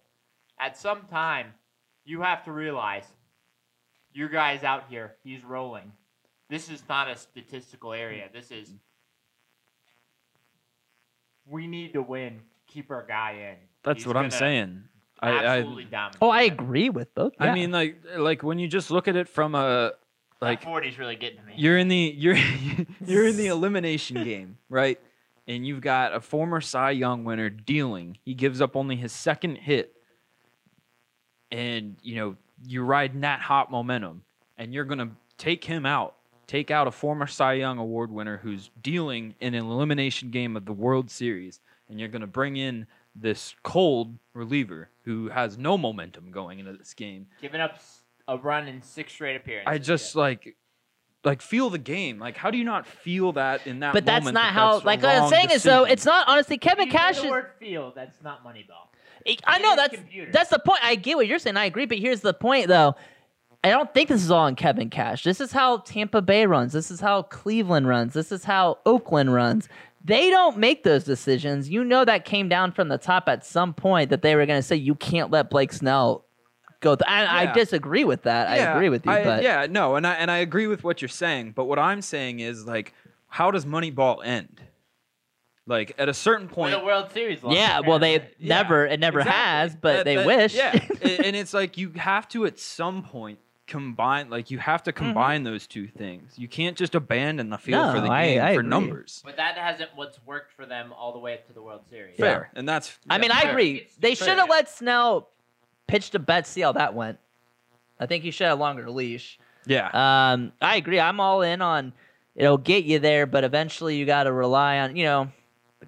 [0.59, 1.47] At some time,
[2.05, 3.05] you have to realize
[4.13, 5.15] your guy's out here.
[5.23, 5.91] He's rolling.
[6.49, 8.29] This is not a statistical area.
[8.33, 8.71] This is
[11.45, 12.41] we need to win.
[12.67, 13.57] Keep our guy in.
[13.85, 14.83] That's He's what I'm gonna saying.
[15.21, 16.17] I, I Absolutely dominate.
[16.21, 17.33] Oh, I agree with both.
[17.39, 17.53] I Yeah.
[17.53, 19.93] mean like like when you just look at it from a
[20.41, 21.53] like that 40's really getting to me.
[21.55, 22.35] you're in the you're
[23.05, 24.99] you're in the elimination game, right?
[25.47, 28.17] And you've got a former Cy Young winner dealing.
[28.25, 29.93] He gives up only his second hit.
[31.51, 34.23] And you know, you're riding that hot momentum
[34.57, 36.15] and you're going to take him out.
[36.47, 40.65] Take out a former Cy Young award winner who's dealing in an elimination game of
[40.65, 41.59] the World Series
[41.89, 46.73] and you're going to bring in this cold reliever who has no momentum going into
[46.73, 47.27] this game.
[47.41, 47.79] Giving up
[48.27, 49.67] a run in six straight appearances.
[49.71, 50.55] I just like
[51.23, 52.19] like feel the game.
[52.19, 54.73] Like how do you not feel that in that but that's not that how.
[54.73, 56.57] that's Like what I'm wrong saying is, though, it's not honestly.
[56.57, 57.31] Kevin You Cash the is.
[57.31, 57.93] word feel.
[57.95, 58.89] That's not Moneyball.
[59.47, 60.31] I know that's computer.
[60.31, 60.79] that's the point.
[60.83, 61.57] I get what you're saying.
[61.57, 62.95] I agree, but here's the point, though.
[63.63, 65.23] I don't think this is all on Kevin Cash.
[65.23, 66.73] This is how Tampa Bay runs.
[66.73, 68.13] This is how Cleveland runs.
[68.13, 69.67] This is how Oakland runs.
[70.05, 71.67] They don't make those decisions.
[71.69, 74.59] You know that came down from the top at some point that they were going
[74.59, 76.25] to say you can't let Blake Snell
[76.79, 76.95] go.
[76.95, 77.03] Th-.
[77.09, 77.53] And I Yeah.
[77.53, 78.47] disagree with that.
[78.47, 81.01] I agree with you, I- but yeah, no, and I and I agree with what
[81.01, 81.53] you're saying.
[81.55, 82.93] But what I'm saying is like,
[83.29, 84.61] how does Moneyball end?
[85.67, 87.41] Like at a certain point, a World Series.
[87.41, 88.45] loss, yeah, well, they apparently.
[88.47, 89.41] Yeah, never, it never exactly.
[89.41, 90.53] has, but That- they that- wish.
[90.55, 94.29] Yeah, and it's like you have to at some point combine.
[94.29, 95.03] Like you have to Mm-hmm.
[95.05, 96.33] combine those two things.
[96.37, 98.69] You can't just abandon the field for the game I for agree.
[98.69, 99.21] numbers.
[99.25, 102.17] But that hasn't what's worked for them all the way up to the World Series.
[102.17, 102.97] Fair, and that's.
[103.09, 103.87] I yeah, mean, I agree.
[103.99, 104.27] They fair.
[104.29, 105.29] should have let Snell
[105.87, 107.17] pitch to bet, see how that went.
[107.99, 109.39] I think he should have a longer leash.
[109.67, 109.87] Yeah,
[110.33, 110.99] Um, I agree.
[110.99, 111.93] I'm all in on
[112.35, 115.31] it'll get you there, but eventually you got to rely on you know,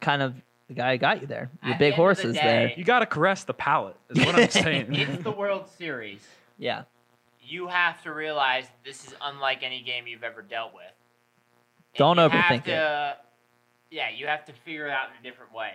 [0.02, 0.34] kind of
[0.68, 1.50] the guy who got you there.
[1.64, 2.74] Your At big the end of the horses there.
[2.76, 4.88] You got to caress the palate, is what I'm saying.
[4.96, 6.26] it's the World Series.
[6.58, 6.84] Yeah.
[7.48, 10.84] You have to realize this is unlike any game you've ever dealt with.
[11.94, 13.18] And Don't overthink have it.
[13.90, 15.72] Yeah, you have to figure it out in a different way.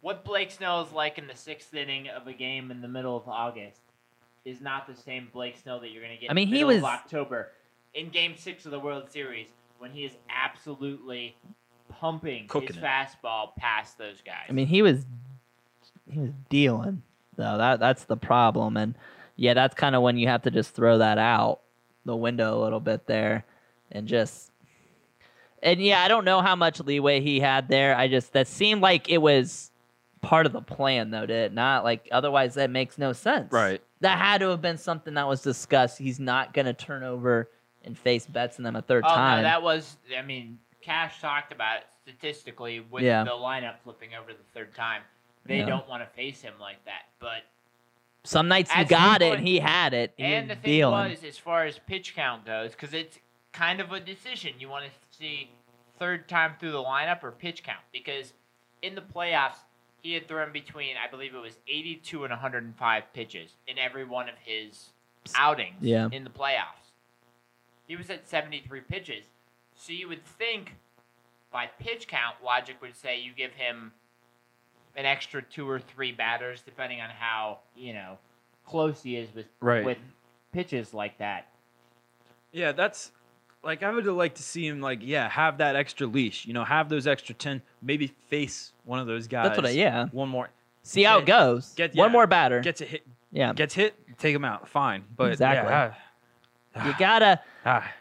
[0.00, 3.16] What Blake Snell is like in the sixth inning of a game in the middle
[3.16, 3.80] of August
[4.44, 6.56] is not the same Blake Snell that you're going to get I mean, in the
[6.58, 7.52] he middle of was- October
[7.94, 9.46] in Game Six of the World Series
[9.78, 11.36] when he is absolutely
[11.88, 12.82] pumping Cooking his it.
[12.82, 14.46] fastball past those guys.
[14.48, 15.06] I mean, he was
[16.10, 17.02] he was dealing
[17.36, 17.58] though.
[17.58, 18.96] That that's the problem, and
[19.42, 21.62] yeah, that's kind of when you have to just throw that out
[22.04, 23.44] the window a little bit there,
[23.90, 24.52] and just
[25.62, 27.96] and yeah, I don't know how much leeway he had there.
[27.96, 29.70] I just that seemed like it was
[30.20, 31.82] part of the plan though, did it not?
[31.82, 33.52] Like otherwise, that makes no sense.
[33.52, 33.82] Right.
[34.00, 35.98] That had to have been something that was discussed.
[35.98, 37.50] He's not going to turn over
[37.84, 39.38] and face bets in them a third oh time.
[39.38, 39.96] no, that was.
[40.16, 43.24] I mean, Cash talked about it statistically with Yeah.
[43.24, 45.02] the lineup flipping over the third time.
[45.46, 45.66] They Yeah.
[45.66, 47.42] don't want to face him like that, but
[48.24, 50.14] Some nights you got it, and he had it.
[50.16, 51.10] He And the thing dealing.
[51.10, 53.18] was, as far as pitch count goes, because it's
[53.52, 54.54] kind of a decision.
[54.60, 55.50] You want to see
[55.98, 57.80] third time through the lineup or pitch count?
[57.92, 58.32] Because
[58.80, 59.56] in the playoffs,
[60.02, 64.28] he had thrown between, I believe it was 82 and 105 pitches in every one
[64.28, 64.90] of his
[65.36, 66.08] outings Yeah.
[66.12, 66.90] in the playoffs.
[67.88, 69.26] He was at 73 pitches.
[69.74, 70.74] So you would think
[71.52, 73.92] by pitch count, logic would say you give him
[74.96, 78.18] an extra two or three batters, depending on how, you know,
[78.66, 79.84] close he is with Right.
[79.84, 79.98] with
[80.52, 81.48] pitches like that.
[82.52, 83.10] Yeah, that's
[83.62, 86.46] like I would like to see him like yeah have that extra leash.
[86.46, 87.62] You know, have those extra ten.
[87.80, 89.46] Maybe face one of those guys.
[89.46, 90.06] That's what I, yeah.
[90.12, 90.50] One more
[90.82, 91.72] See how it goes.
[91.76, 92.60] get- One more batter.
[92.60, 93.06] gets a hit.
[93.30, 93.52] yeah.
[93.52, 93.94] Gets hit.
[94.18, 94.68] Take him out.
[94.68, 95.04] Fine.
[95.16, 95.70] But Exactly.
[95.70, 97.92] Yeah, you gotta ah, ah,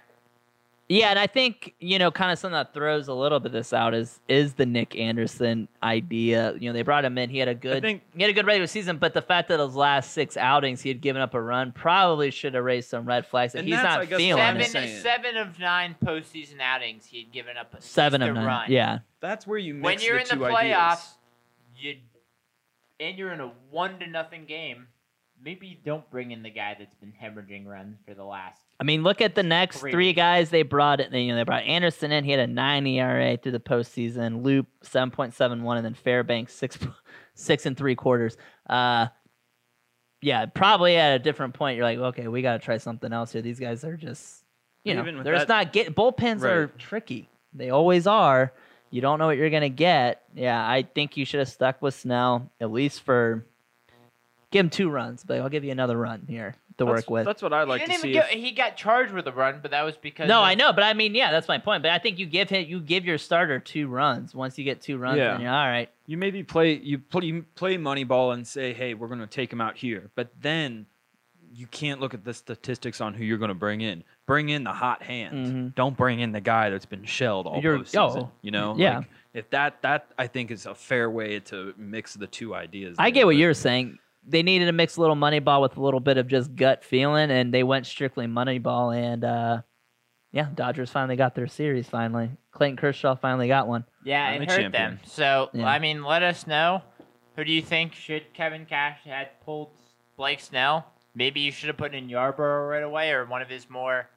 [0.94, 3.52] Yeah, and I think you know, kind of something that throws a little bit of
[3.54, 6.54] this out is is the Nick Anderson idea.
[6.60, 7.30] You know, they brought him in.
[7.30, 9.60] He had a good, think- he had a good regular season, but the fact that
[9.62, 13.06] his last six outings he had given up a run probably should have raised some
[13.06, 13.54] red flags.
[13.54, 14.66] That And he's that's, not I guess, feeling what I'm it.
[14.66, 15.02] Seven, saying.
[15.02, 18.46] seven of nine postseason outings, he had given up a Seven of nine.
[18.46, 18.66] Run.
[18.72, 21.16] Yeah, that's where you mix When you're the in the playoffs, ideas.
[21.80, 21.96] you
[23.00, 24.88] and you're in a one to nothing game.
[25.44, 28.62] Maybe you don't bring in the guy that's been hemorrhaging runs for the last.
[28.80, 29.92] I mean, look at the next Three.
[29.92, 31.14] three guys they brought it.
[31.14, 32.24] You know, they brought Anderson in.
[32.24, 34.44] He had a nine ERA through the postseason.
[34.44, 36.80] Loup seven point seven one, and then Fairbanks six
[37.36, 38.38] six and three quarters.
[38.68, 39.08] Uh,
[40.22, 43.32] yeah, probably at a different point, you're like, okay, we got to try something else
[43.32, 43.42] here.
[43.42, 44.44] These guys are just,
[44.84, 47.30] you know, they're just not get bullpens are tricky.
[47.54, 48.52] They always are.
[48.90, 50.24] You don't know what you're gonna get.
[50.34, 53.46] Yeah, I think you should have stuck with Snell at least for.
[54.52, 57.26] Give him two runs, but I'll give you another run here to That's- work with.
[57.26, 58.10] That's what I like he to see.
[58.12, 60.56] even if- he got charged with a run, but that was because No, of- I
[60.56, 61.84] know, but I mean, yeah, that's my point.
[61.84, 64.34] But I think you give him, you give your starter two runs.
[64.34, 65.34] Once you get two runs, Yeah.
[65.34, 65.90] then you're all right.
[66.08, 69.52] you maybe play you play you play Moneyball and say, hey, we're going to take
[69.52, 70.86] him out here, but then
[71.54, 74.04] you can't look at the statistics on who you're going to bring in.
[74.26, 75.36] Bring in the hot hand.
[75.72, 75.76] Mhm.
[75.76, 78.24] Don't bring in the guy that's been shelled all You're- postseason.
[78.24, 79.00] oh, you know, yeah.
[79.00, 82.96] Like, if that that I think is a fair way to mix the two ideas.
[82.98, 84.00] I there, get what but- you're saying.
[84.26, 87.32] They needed to mix a little Moneyball with a little bit of just gut feeling,
[87.32, 88.96] and they went strictly Moneyball.
[88.96, 89.62] And uh,
[90.32, 91.88] yeah, Dodgers finally got their series.
[91.88, 93.86] Finally, Clayton Kershaw finally got one.
[94.04, 94.72] Yeah, I'm it hurt champion.
[94.72, 95.00] them.
[95.06, 95.66] So Yeah.
[95.66, 96.84] I mean, let us know.
[97.36, 99.70] Who do you think should Kevin Cash had pulled
[100.18, 100.86] Blake Snell?
[101.16, 104.10] Maybe you should have put in Yarbrough right away, or one of his more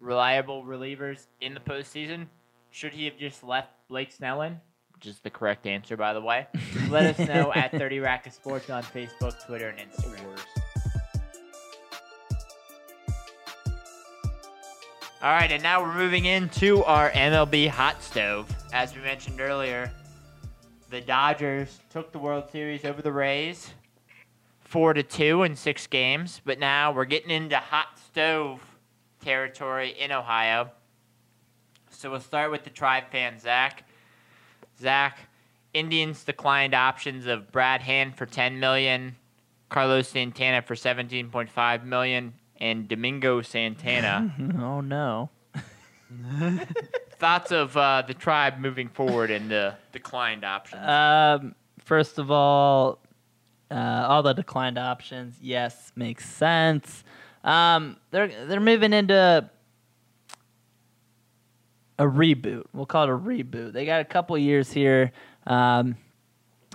[0.00, 2.26] reliable relievers in the postseason.
[2.70, 4.60] Should he have just left Blake Snell in?
[4.94, 6.46] Which is the correct answer, by the way.
[6.88, 10.38] Let us know at 30 Rack of Sports on Facebook, Twitter, and Instagram.
[15.22, 18.46] All right, and now we're moving into our MLB hot stove.
[18.74, 19.90] As we mentioned earlier,
[20.90, 23.72] the Dodgers took the World Series over the Rays,
[24.60, 26.42] four to two in six games.
[26.44, 28.60] But now we're getting into hot stove
[29.22, 30.70] territory in Ohio.
[31.90, 33.84] So we'll start with the Tribe fan, Zach.
[34.80, 35.18] Zach,
[35.72, 39.16] Indians declined options of Brad Hand for 10 million,
[39.68, 44.34] Carlos Santana for 17.5 million, and Domingo Santana.
[44.60, 45.30] oh no.
[47.18, 50.86] Thoughts of uh, the tribe moving forward and the declined options?
[50.86, 53.00] Um, first of all,
[53.70, 57.02] uh, all the declined options, yes, makes sense.
[57.42, 59.48] Um, they're they're moving into
[61.98, 62.64] a reboot.
[62.72, 63.72] We'll call it a reboot.
[63.72, 65.12] They got a couple years here.
[65.46, 65.96] Um,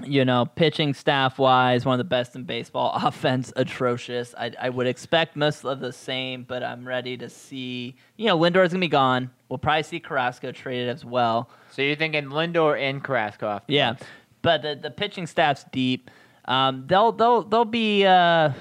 [0.05, 2.93] you know, pitching staff wise, one of the best in baseball.
[3.03, 4.34] Offense atrocious.
[4.38, 7.97] I, I would expect most of the same, but I'm ready to see.
[8.15, 9.30] You know, Lindor's gonna be gone.
[9.49, 11.49] We'll probably see Carrasco traded as well.
[11.72, 13.67] So you're thinking Lindor and Carrasco off?
[13.67, 14.03] the Yeah, bench.
[14.41, 16.09] but the, the pitching staff's deep.
[16.45, 18.51] Um, they'll they'll they'll be uh,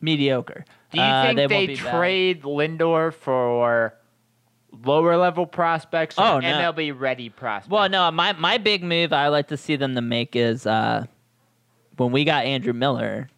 [0.00, 0.64] mediocre.
[0.90, 1.94] Do you Uh, think they they, won't bad.
[1.94, 3.94] trade Lindor for
[4.86, 6.48] lower level prospects Oh, no.
[6.48, 7.70] MLB ready prospects?
[7.70, 11.06] Well, no, my my big move I like to see them to make is uh,
[11.96, 13.28] when we got Andrew Miller,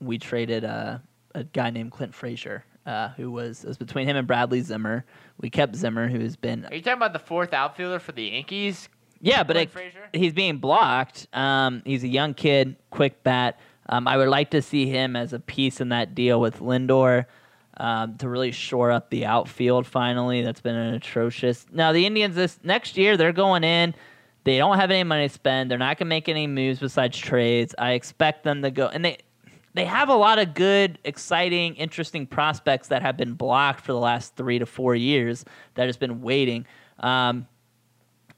[0.00, 0.98] we traded uh,
[1.34, 5.04] a guy named Clint Frazier, uh, who was it was between him and Bradley Zimmer.
[5.40, 8.24] We kept Zimmer, who has been Are you talking about the fourth outfielder for the
[8.24, 8.88] Yankees?
[9.20, 9.70] yeah, but it,
[10.12, 11.26] he's being blocked.
[11.32, 13.58] Um, he's a young kid, quick bat.
[13.88, 17.26] Um, I would like to see him as a piece in that deal with Lindor
[17.78, 19.86] um, to really shore up the outfield.
[19.86, 21.66] Finally, that's been an atrocious.
[21.72, 23.94] Now the Indians this next year they're going in.
[24.44, 25.70] They don't have any money to spend.
[25.70, 27.74] They're not going to make any moves besides trades.
[27.78, 29.18] I expect them to go and they
[29.74, 33.98] they have a lot of good, exciting, interesting prospects that have been blocked for the
[33.98, 36.66] last three to four years that has been waiting.
[37.00, 37.46] Um,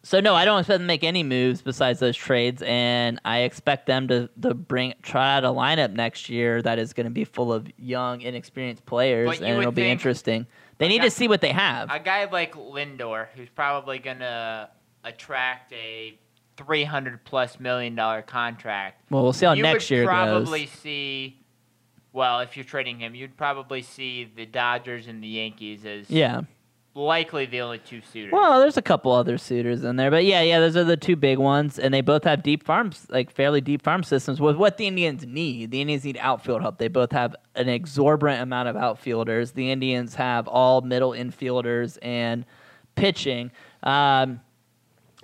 [0.09, 3.41] so no, I don't expect them to make any moves besides those trades, and I
[3.41, 7.11] expect them to, to bring try out a lineup next year that is going to
[7.11, 10.47] be full of young, inexperienced players, and it'll be interesting.
[10.79, 11.91] They need guy- to see what they have.
[11.91, 14.71] A guy like Lindor, who's probably going to
[15.05, 16.19] attract a
[16.57, 19.03] 300 plus million dollar contract.
[19.11, 20.71] well, we'll see how you next year probably goes.
[20.71, 21.45] see.
[22.15, 26.45] Well, if you're trading him, you'd probably see the Dodgers and the Yankees as Yeah.
[26.99, 28.33] Likely the only two suitors.
[28.33, 31.17] Well, there's a couple other suitors in there, but yeah, yeah, those are the two
[31.17, 34.41] big ones, and they both have deep farms, like fairly deep farm systems.
[34.41, 36.79] With what the Indians need, the Indians need outfield help.
[36.79, 39.53] They both have an exorbitant amount of outfielders.
[39.53, 42.45] The Indians have all middle infielders and
[42.97, 43.53] pitching.
[43.83, 44.41] Um,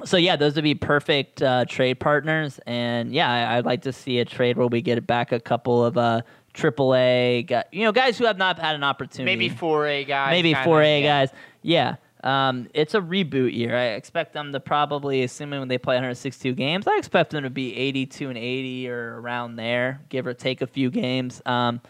[0.04, 3.92] so yeah, those would be perfect uh, trade partners, and yeah, I, I'd like to
[3.92, 6.22] see a trade where we get back a couple of uh,
[6.54, 10.30] AAA, guy, you know, guys who have not had an opportunity maybe four A guys.
[10.30, 11.26] maybe four A yeah.
[11.26, 11.36] guys.
[11.64, 11.96] Yeah.
[12.22, 13.76] Um, it's a reboot year.
[13.76, 17.50] I expect them to probably, assuming when they play 162 games, I expect them to
[17.50, 21.42] be 82 and 80 or around there, give or take a few games.
[21.44, 21.80] Um,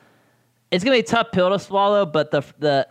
[0.71, 2.89] it's gonna be a tough pill to swallow, but the the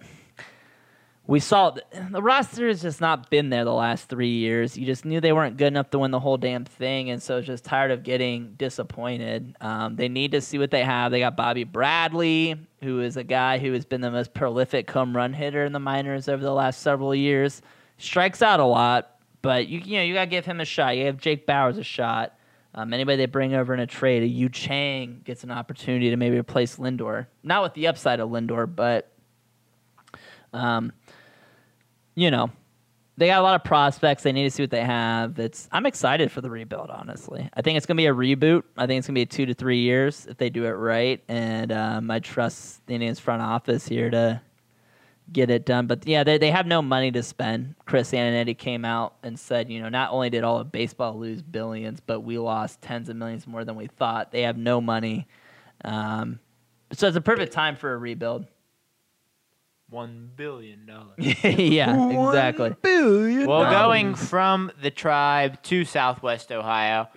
[1.25, 4.77] we saw the, the roster has just not been there the last three years.
[4.77, 7.41] You just knew they weren't good enough to win the whole damn thing, and so
[7.41, 9.55] just tired of getting disappointed.
[9.61, 11.11] Um, they need to see what they have.
[11.11, 15.15] They got Bobby Bradley, who is a guy who has been the most prolific home
[15.15, 17.61] run hitter in the minors over the last several years.
[17.97, 20.97] Strikes out a lot, but you you know you gotta give him a shot.
[20.97, 22.37] You have Jake Bauers a shot.
[22.75, 26.17] Um, anybody they bring over in a trade, a Yu Chang gets an opportunity to
[26.17, 27.27] maybe replace Lindor.
[27.43, 29.13] Not with the upside of Lindor, but
[30.53, 30.91] um,
[32.15, 32.51] you know,
[33.17, 34.23] they got a lot of prospects.
[34.23, 35.37] They need to see what they have.
[35.37, 36.89] It's I'm excited for the rebuild.
[36.89, 38.63] Honestly, I think it's gonna be a reboot.
[38.75, 41.71] I think it's gonna be two to three years if they do it right, and
[41.71, 44.41] um, I trust the Indians front office here to
[45.31, 45.85] get it done.
[45.85, 47.75] But yeah, they they have no money to spend.
[47.85, 51.41] Chris Antonetti came out and said, you know, not only did all of baseball lose
[51.43, 54.31] billions, but we lost tens of millions more than we thought.
[54.31, 55.27] They have no money,
[55.85, 56.39] um,
[56.91, 58.47] so it's a perfect time for a rebuild.
[59.93, 61.13] One billion dollars.
[61.43, 62.75] yeah, exactly.
[62.83, 67.09] Well, Um, going from the tribe to Southwest Ohio,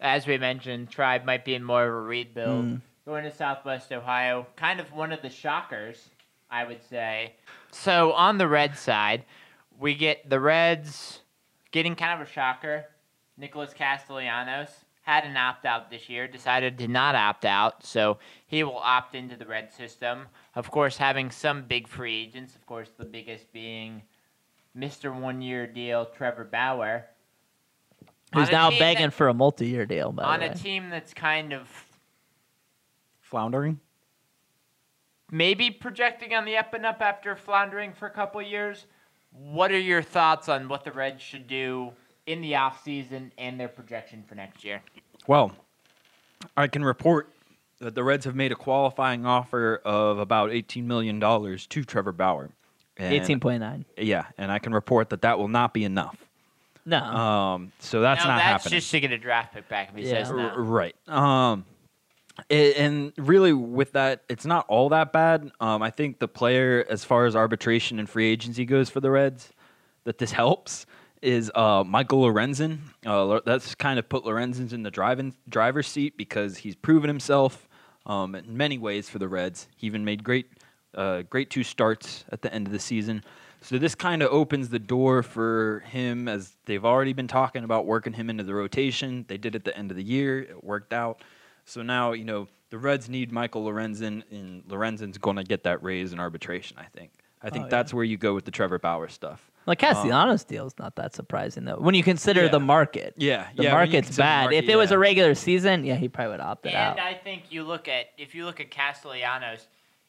[0.00, 2.64] as we mentioned, tribe might be in more of a rebuild.
[2.64, 2.80] Mm.
[3.04, 6.08] Going to Southwest Ohio, kind of one of the shockers,
[6.50, 7.34] I would say.
[7.70, 9.24] So on the red side,
[9.78, 11.20] we get the Reds
[11.70, 12.86] getting kind of a shocker.
[13.36, 14.70] Nicholas Castellanos
[15.02, 19.14] had an opt out this year, decided to not opt out, so he will opt
[19.14, 20.26] into the red system.
[20.54, 24.02] Of course, having some big free agents, of course, the biggest being
[24.76, 25.14] Mr.
[25.14, 27.06] One Year Deal, Trevor Bauer.
[28.32, 30.12] Who's now begging that- for a multi-year deal?
[30.12, 31.68] By on the a team that's kind of
[33.20, 33.80] Floundering.
[35.30, 38.86] maybe projecting on the up and up after floundering for a couple years.
[39.30, 41.94] What are your thoughts on what the Reds should do
[42.26, 44.82] in the offseason and their projection for next year?
[45.26, 45.52] Well,
[46.56, 47.28] I can report
[47.78, 52.50] that the Reds have made a qualifying offer of about $18 million to Trevor Bauer.
[52.98, 53.86] And- Eighteen point nine.
[53.96, 56.16] Yeah, and I can report that that will not be enough.
[56.84, 58.80] No, Um, so that's now, not that's happening.
[58.80, 60.24] just to get a draft pick back if he Yeah.
[60.24, 60.56] says R- no.
[60.56, 60.94] Right.
[61.08, 61.64] Um,
[62.50, 65.50] a- and really, with that, it's not all that bad.
[65.60, 69.10] Um, I think the player, as far as arbitration and free agency goes for the
[69.10, 69.52] Reds,
[70.04, 70.84] that this helps
[71.22, 72.78] is uh, Michael Lorenzen.
[73.06, 77.68] Uh, that's kind of put Lorenzen's in the driving driver's seat because he's proven himself
[78.06, 79.68] um, in many ways for the Reds.
[79.76, 80.46] He even made great,
[80.94, 83.22] uh, great two starts at the end of the season.
[83.60, 87.86] So this kind of opens the door for him as they've already been talking about
[87.86, 89.24] working him into the rotation.
[89.28, 90.40] They did at the end of the year.
[90.40, 91.22] It worked out.
[91.64, 95.80] So now, you know, the Reds need Michael Lorenzen, and Lorenzen's going to get that
[95.80, 97.12] raise in arbitration, I think.
[97.40, 97.70] I think Oh, yeah.
[97.70, 99.51] that's where you go with the Trevor Bauer stuff.
[99.66, 101.76] Like Castellanos um, deal is not that surprising though.
[101.78, 102.48] When you consider Yeah.
[102.50, 104.42] the market, Yeah, the yeah, market's consider the bad.
[104.44, 106.98] market, if it was a regular season, yeah, he probably would opt it out.
[106.98, 109.66] And I think you look at if you look at Castellanos,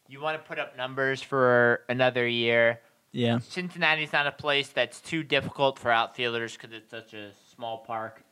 [0.07, 2.79] you want to put up numbers for another year.
[3.11, 7.77] yeah, Cincinnati's not a place that's too difficult for outfielders because it's such a small
[7.79, 8.23] park.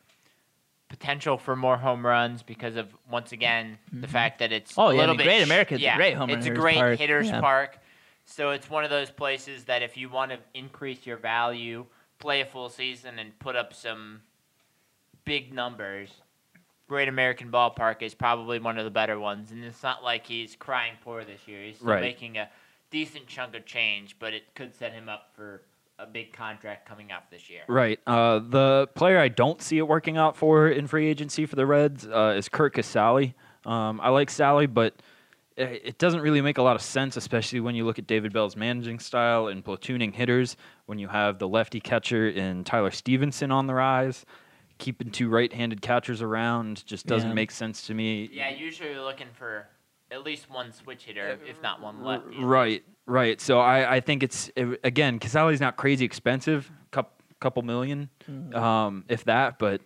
[0.89, 4.11] Potential for more home runs because of once again the mm-hmm.
[4.11, 6.39] fact that it's Oh, a yeah, little bit Great sh- America's yeah, great home run
[6.39, 7.39] It's a great park, hitters yeah.
[7.39, 7.77] park,
[8.25, 11.85] so it's one of those places that if you want to increase your value,
[12.19, 14.21] play a full season and put up some
[15.25, 16.09] big numbers.
[16.87, 20.55] Great American Ballpark is probably one of the better ones, and it's not like he's
[20.55, 21.63] crying poor this year.
[21.63, 22.01] He's still Right.
[22.01, 22.49] making a
[22.89, 25.61] decent chunk of change, but it could set him up for
[25.97, 27.61] a big contract coming up this year.
[27.67, 27.99] Right.
[28.07, 31.65] Uh, the player I don't see it working out for in free agency for the
[31.65, 33.35] Reds uh, is Curt Casali.
[33.65, 34.95] Um, I like Sally, but
[35.57, 38.33] it it doesn't really make a lot of sense, especially when you look at David
[38.33, 40.55] Bell's managing style and platooning hitters.
[40.85, 44.25] When you have the lefty catcher in Tyler Stephenson on the rise,
[44.77, 47.35] keeping two right-handed catchers around just doesn't Yeah.
[47.35, 48.29] make sense to me.
[48.33, 49.67] Yeah, usually you're looking for
[50.09, 52.43] at least one switch hitter, if not one lefty.
[52.43, 53.39] Right, right.
[53.39, 59.05] So I, I think it's it, again, Casali's not crazy expensive, couple couple 1000000 um,
[59.07, 59.57] if that.
[59.59, 59.81] But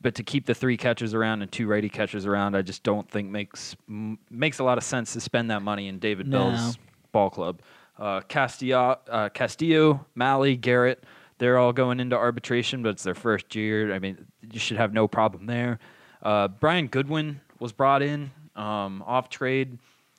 [0.00, 3.08] but to keep the three catchers around and two righty catchers around, I just don't
[3.10, 6.50] think makes m- makes a lot of sense to spend that money in David No.
[6.50, 6.78] Bell's
[7.12, 7.60] ball club.
[7.98, 11.04] Uh, Castillo, uh, Castillo, Mahle, Garrett.
[11.38, 13.92] They're all going into arbitration, but it's their first year.
[13.94, 15.78] I mean, you should have no problem there.
[16.22, 19.72] Uh, Brian Goodwin was brought in um, off trade.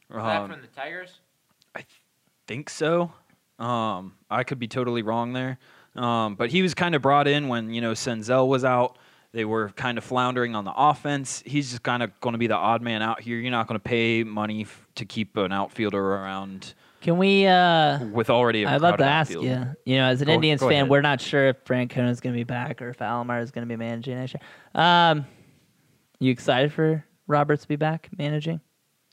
[0.10, 1.20] Is that Um, from the Tigers?
[1.76, 1.86] I
[2.48, 3.12] think so.
[3.60, 5.58] Um, I could be totally wrong there.
[5.96, 8.98] Um, but he was kind of brought in when, you know, Senzel was out.
[9.34, 11.42] They were kind of floundering on the offense.
[11.46, 13.38] He's just kind of going to be the odd man out here.
[13.38, 17.46] You're not going to pay money f- to keep an outfielder around Can we?
[17.48, 19.46] uh with already a I'd love to ask outfield.
[19.46, 19.76] you.
[19.94, 20.90] You know, as an Go- Indians go fan, ahead.
[20.90, 23.66] we're not sure if Francona is going to be back or if Alomar is going
[23.66, 24.42] to be managing next year.
[24.84, 25.26] Um,
[26.20, 28.60] you excited for Roberts to be back managing?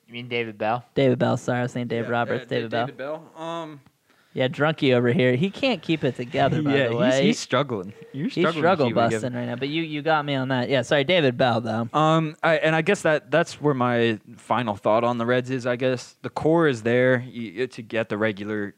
[0.08, 0.84] You mean David Bell?
[0.94, 1.36] David Bell.
[1.36, 2.46] Sorry, I was saying Dave Yeah, Roberts.
[2.46, 3.30] uh, David, David Bell.
[3.36, 3.40] Bell.
[3.44, 3.80] Um,
[4.34, 5.34] Yeah, Drunky over here.
[5.36, 6.62] He can't keep it together.
[6.62, 7.92] By yeah, the way, he's, he's struggling.
[8.12, 9.16] You're struggling to struggle keep it together.
[9.16, 9.56] busting right now.
[9.56, 10.68] But you you got me on that.
[10.68, 11.88] Yeah, sorry, David Bell though.
[11.92, 15.66] Um, I, and I guess that that's where my final thought on the Reds is.
[15.66, 18.74] I guess the core is there you, to get the regular,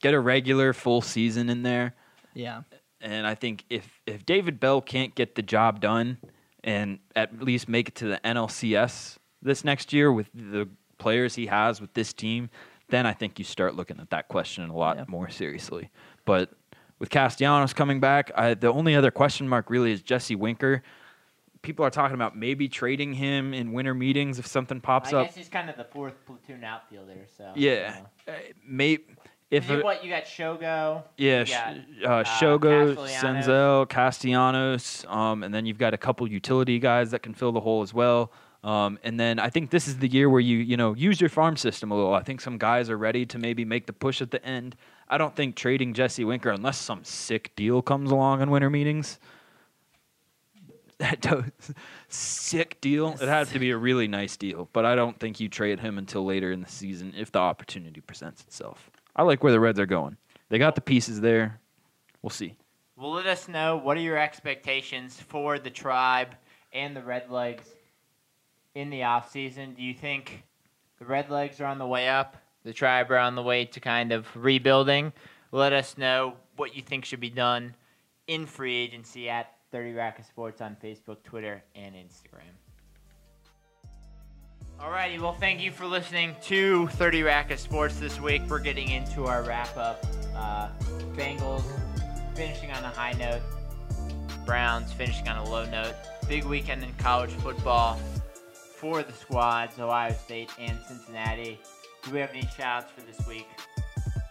[0.00, 1.94] get a regular full season in there.
[2.32, 2.62] Yeah,
[3.00, 6.18] And I think if if David Bell can't get the job done
[6.64, 10.68] and at least make it to the NLCS this next year with the
[10.98, 12.50] players he has with this team,
[12.90, 15.04] then I think you start looking at that question a lot Yeah.
[15.08, 15.90] more seriously.
[16.24, 16.50] But
[16.98, 20.82] with Castellanos coming back, I, the only other question mark really is Jesse Winker.
[21.62, 25.26] People are talking about maybe trading him in winter meetings if something pops I up.
[25.26, 27.26] guess he's kind of the fourth platoon outfielder.
[27.36, 28.36] So Yeah, you uh,
[28.66, 28.98] may
[29.50, 31.02] if a- what you got Shogo.
[31.16, 33.46] yeah, got, uh, Shogo, Castellanos.
[33.46, 37.60] Senzel, Castellanos, um, and then you've got a couple utility guys that can fill the
[37.60, 38.32] hole as well.
[38.62, 41.30] Um, and then I think this is the year where you you know use your
[41.30, 42.14] farm system a little.
[42.14, 44.76] I think some guys are ready to maybe make the push at the end.
[45.08, 49.18] I don't think trading Jesse Winker unless some sick deal comes along in winter meetings.
[50.98, 51.26] That
[52.08, 53.16] sick deal.
[53.20, 55.96] It has to be a really nice deal, but I don't think you trade him
[55.96, 58.90] until later in the season if the opportunity presents itself.
[59.16, 60.18] I like where the Reds are going.
[60.50, 61.58] They got the pieces there.
[62.20, 62.56] We'll see.
[62.96, 66.34] Well, let us know what are your expectations for the tribe
[66.70, 67.64] and the Redlegs
[68.74, 69.74] in the off season.
[69.74, 70.44] Do you think
[70.98, 72.36] the Redlegs are on the way up?
[72.64, 75.12] The tribe are on the way to kind of rebuilding.
[75.52, 77.74] Let us know what you think should be done
[78.26, 82.52] in free agency at 30 Rack of Sports on Facebook, Twitter, and Instagram.
[84.78, 88.42] Alrighty, well, thank you for listening to 30 Rack of Sports this week.
[88.48, 90.04] We're getting into our wrap up.
[90.34, 90.68] Uh,
[91.14, 91.64] Bengals
[92.34, 93.42] finishing on a high note,
[94.46, 95.94] Browns finishing on a low note.
[96.28, 97.98] Big weekend in college football
[98.80, 101.58] for the squads, Ohio State and Cincinnati.
[102.04, 103.46] Do we have any shout outs for this week?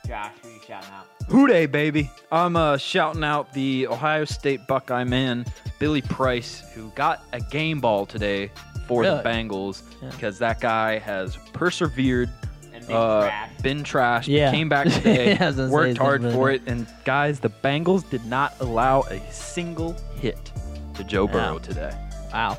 [0.08, 1.06] Josh, who are you shouting out?
[1.30, 2.10] Hooday, baby.
[2.32, 5.46] I'm uh, shouting out the Ohio State Buckeye man,
[5.78, 8.50] Billy Price, who got a game ball today
[8.88, 9.18] for Really?
[9.22, 10.10] the Bengals Yeah.
[10.10, 12.30] because that guy has persevered,
[12.74, 13.52] And uh, trash.
[13.62, 14.50] been trashed, Yeah.
[14.50, 16.64] came back today, Yeah, I say, worked hard been for really it.
[16.66, 20.52] And guys, the Bengals did not allow a single hit
[20.96, 21.32] to Joe Wow.
[21.34, 21.96] Burrow today.
[22.34, 22.58] wow.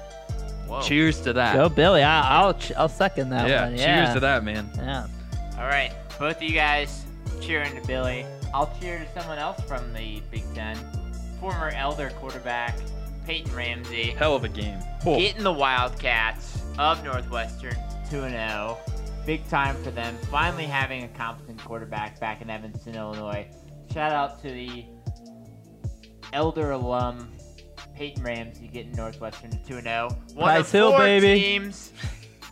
[0.70, 0.82] Whoa.
[0.82, 1.56] Cheers to that.
[1.56, 2.04] Go Billy.
[2.04, 3.76] I, I'll ch- I'll second that yeah, one.
[3.76, 4.70] cheers to that, man.
[4.76, 5.08] Yeah.
[5.58, 7.04] All right, both of you guys
[7.40, 8.24] cheering to Billy.
[8.54, 10.76] I'll cheer to someone else from the Big Ten.
[11.40, 12.78] Former Elder quarterback
[13.26, 14.10] Peyton Ramsey.
[14.10, 14.78] Hell of a game.
[15.04, 17.76] Oh, Getting the Wildcats of Northwestern
[18.08, 18.78] 2 and 0.
[19.26, 20.16] Big time for them.
[20.30, 23.48] Finally having a competent quarterback back in Evanston, Illinois.
[23.92, 24.84] Shout out to the
[26.32, 27.32] Elder alum
[28.00, 30.08] Peyton Ramsey getting Northwestern to 2 0.
[30.32, 31.38] One Price of Hill, four baby.
[31.38, 31.92] teams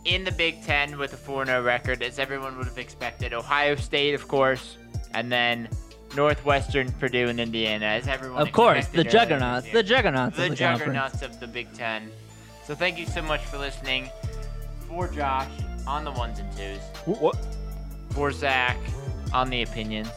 [0.05, 3.33] in the Big Ten with a 4 0 record, as everyone would have expected.
[3.33, 4.77] Ohio State, of course,
[5.15, 5.67] and then
[6.15, 10.37] Northwestern, Purdue, and Indiana, as everyone Of course, the expected earlier this juggernauts, the juggernauts
[10.37, 10.79] the of the conference.
[10.81, 12.11] juggernauts of the Big Ten.
[12.63, 14.11] So thank you so much for listening.
[14.87, 15.49] For Josh
[15.87, 16.79] on the ones and twos.
[17.05, 17.35] what?
[18.11, 18.77] For Zach
[19.33, 20.09] on the opinions.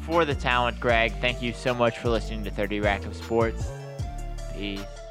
[0.00, 1.12] For the talent, Greg.
[1.20, 3.70] Thank you so much for listening to 30 Rack of Sports.
[4.62, 5.01] Peace.